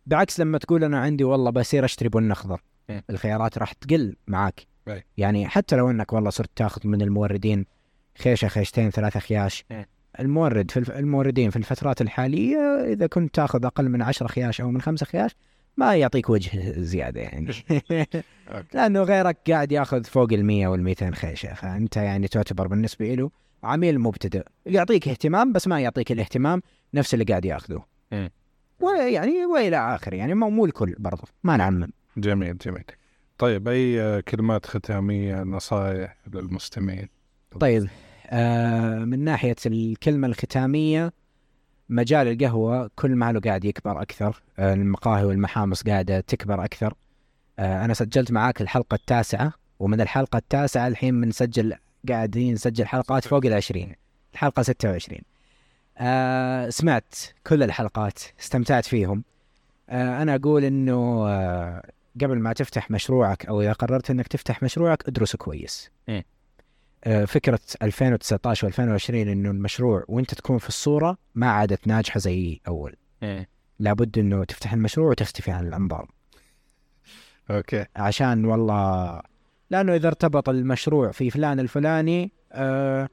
[0.07, 3.05] بعكس لما تقول أنا عندي والله بصير أشتري بن اخضر إيه.
[3.11, 5.05] الخيارات راح تقل معك أي.
[5.16, 7.66] يعني حتى لو إنك والله صرت تاخذ من الموردين
[8.18, 9.88] خيشة خيشتين ثلاثة خياش إيه.
[10.20, 10.90] المورد في الف...
[10.90, 12.59] الموردين في الفترات الحالية
[12.92, 15.36] إذا كنت تاخذ أقل من 10 خياش أو من خمسة خياش
[15.77, 17.53] ما يعطيك وجه زيادة يعني.
[18.74, 23.31] لأنه غيرك قاعد ياخذ فوق ال 100 وال 200 خيشة فأنت يعني تعتبر بالنسبة له
[23.62, 24.43] عميل مبتدئ.
[24.66, 26.62] يعطيك اهتمام بس ما يعطيك الاهتمام
[26.95, 27.85] نفس اللي قاعد ياخذه.
[28.12, 28.31] مم.
[28.81, 31.89] ويعني وإلى اخره يعني مو مو الكل برضه ما نعمم.
[32.16, 32.85] جميل جميل.
[33.39, 37.09] طيب آه، كلمات ختامية نصائح للمستمعين؟
[37.61, 37.89] طيب
[38.27, 41.12] آه من ناحية الكلمة الختامية
[41.89, 46.95] مجال القهوة كل ما له قاعد يكبر أكثر آه المقاهي والمحامص قاعدة تكبر أكثر.
[47.59, 51.74] آه أنا سجلت معاك الحلقة التاسعة ومن الحلقة التاسعة الحين بنسجل
[52.09, 53.95] قاعدين نسجل حلقات فوق العشرين
[54.34, 55.20] الحلقة 26
[55.99, 57.14] آه سمعت
[57.47, 59.24] كل الحلقات استمتعت فيهم.
[59.91, 61.24] أنا أقول إنه
[62.20, 65.91] قبل ما تفتح مشروعك أو إذا قررت إنك تفتح مشروعك ادرسه كويس.
[66.09, 66.24] إيه.
[67.07, 72.96] آه فكرة 2019 و2020 إنه المشروع وأنت تكون في الصورة ما عادت ناجحة زي أول.
[73.22, 73.48] إيه.
[73.78, 76.11] لابد إنه تفتح المشروع وتختفي عن الأنظار.
[77.50, 77.84] أوكي.
[77.96, 79.20] عشان والله
[79.70, 83.09] لأنه إذا ارتبط المشروع في فلان الفلاني آه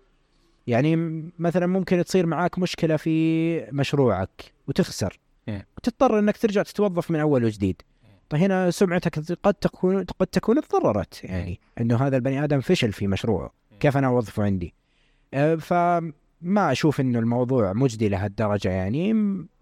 [0.68, 0.96] يعني
[1.40, 5.20] مثلا ممكن تصير معاك مشكلة في مشروعك وتخسر.
[5.48, 5.68] إيه.
[5.78, 7.82] وتضطر إنك ترجع تتوظف من أول وجديد.
[8.30, 13.08] طيب هنا سمعتك قد تكون قد تكون تضررت يعني إنه هذا البني آدم فشل في
[13.08, 13.52] مشروعه.
[13.84, 14.74] كيف أنا أوظفه عندي.
[15.34, 19.14] آه فما أشوف إنه الموضوع مجدي لهالدرجة يعني.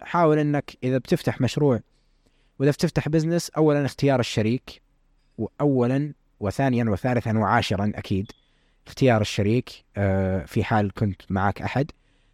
[0.01, 1.79] حاول إنك إذا بتفتح مشروع
[2.59, 4.81] وإذا بتفتح business اولا اختيار الشريك
[5.37, 8.31] واولا وثانيا وثالثا وعاشرا أكيد
[8.87, 11.91] اختيار الشريك آه، في حال كنت معك أحد.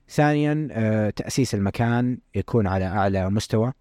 [0.09, 3.73] ثانيا آه، تأسيس المكان يكون على أعلى مستوى.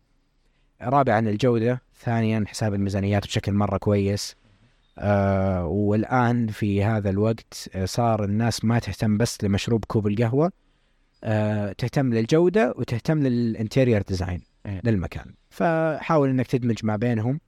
[0.83, 1.83] رابعا الجودة.
[2.01, 4.37] ثانيا حساب الميزانيات بشكل مرة كويس.
[4.99, 10.53] آه والآن في هذا الوقت آه، صار الناس ما تهتم بس لمشروب كوب القهوة
[11.25, 14.81] آه تهتم للجودة وتهتم لل interior design إيه.
[14.85, 17.41] للمكان فحاول إنك تدمج ما بينهم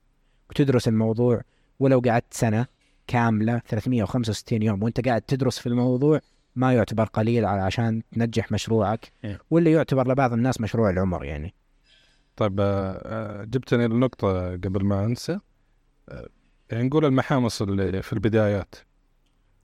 [0.49, 1.41] وتدرس الموضوع
[1.79, 2.65] ولو قعدت سنة
[3.07, 6.19] كاملة 365 يوم وأنت قاعد تدرس في الموضوع
[6.55, 9.39] ما يعتبر قليل على عشان تنجح مشروعك إيه.
[9.49, 11.53] واللي يعتبر لبعض الناس مشروع العمر يعني
[12.35, 15.39] طيب آه، آه، جبتني لنقطة قبل ما أنسى
[16.73, 18.75] نقول المحامص اللي في البدايات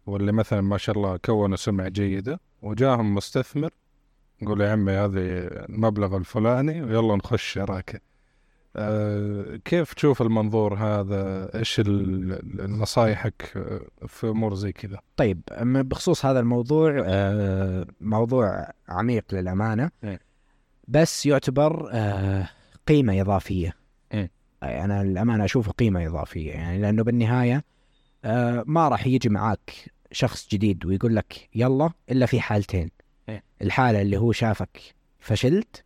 [0.06, 3.70] واللي مثلا ما شاء الله كونوا سمعة جيدة وجاهم مستثمر
[4.42, 5.20] نقول يا عمي هذه
[5.70, 8.00] المبلغ الفلاني ويلا نخش شراكة
[8.78, 11.82] آه، كيف تشوف المنظور هذا؟ إيش
[12.60, 13.42] نصايحك
[14.08, 19.92] في أمور زي كذا؟ طيب بخصوص هذا الموضوع آه، موضوع عميق للأمانة.
[20.04, 20.20] إيه.
[20.88, 22.50] بس يعتبر آه،
[22.88, 23.85] قيمة إضافية.
[24.66, 24.76] إيه.
[24.76, 27.64] أي أنا الأمانة أشوفه قيمة إضافية يعني لأنه بالنهاية
[28.26, 29.72] آه، ما راح يجي معاك
[30.12, 32.92] شخص جديد ويقول لك يلا إلا في حالتين
[33.30, 33.44] إيه.
[33.62, 34.82] الحالة اللي هو شافك
[35.20, 35.84] فشلت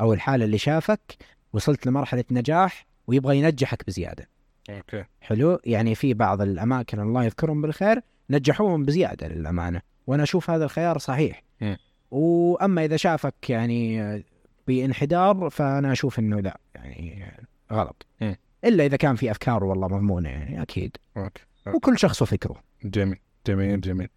[0.00, 1.16] أو الحالة اللي شافك
[1.52, 4.28] وصلت لمرحلة نجاح ويبغى ينجحك بزيادة
[4.70, 8.00] okay حلو يعني في بعض الأماكن الله يذكرهم بالخير
[8.30, 11.76] نجحوهم بزيادة للأمانة وأنا أشوف هذا الخيار صحيح مم.
[12.10, 14.22] وأما إذا شافك يعني آه،
[14.66, 17.32] بانحدار فأنا أشوف إنه لا يعني
[17.72, 18.06] غلط.
[18.20, 18.36] مم.
[18.64, 20.96] إلا إذا كان في أفكار والله مضمونة يعني أكيد.
[21.16, 21.42] okay.
[21.66, 22.56] وكل شخص وفكره.
[22.84, 23.18] جميل.
[23.46, 24.08] جميل جميل.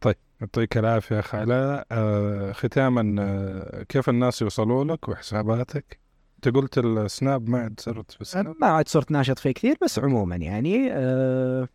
[0.00, 1.86] طيب يعطيك العافية أخ علاء.
[1.92, 5.98] آه ختاما آه كيف الناس يوصلوا لك وحساباتك؟
[6.36, 8.54] أنت قلت السناب ما عاد صرت في السناب.
[8.60, 11.68] ما عاد صرت ناشط فيه كثير بس عموما يعني آه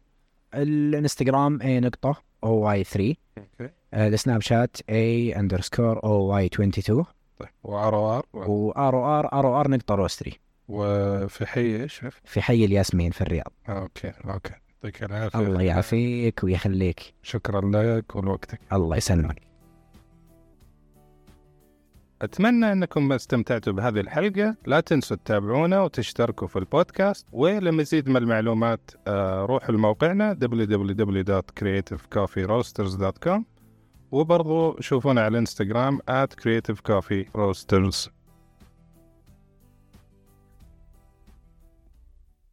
[0.54, 3.74] الإنستغرام A نقطة O Y 3 okay.
[3.94, 7.06] السناب شات A underscore O Y 22
[7.40, 12.02] طيب وار أو ار وار أو ار ار أو ار نقطة روستري وفي حي إيش؟
[12.24, 13.52] في حي الياسمين في الرياض.
[13.70, 14.54] okay okay.
[14.84, 15.40] يعطيك العافية.
[15.40, 17.14] الله يعافيك ويخليك.
[17.24, 18.60] شكرا لك ولوقتك.
[18.74, 19.42] الله يسلمك.
[22.22, 24.56] أتمنى أنكم استمتعتوا بهذه الحلقة.
[24.66, 27.28] لا تنسوا تتابعونا وتشتركوا في البودكاست.
[27.32, 33.42] ولمزيد من المعلومات آه، روحوا لموقعنا www.creativecoffeeroasters.com
[34.12, 38.10] وبرضو شوفونا على الانستغرام at creativecoffeeroasters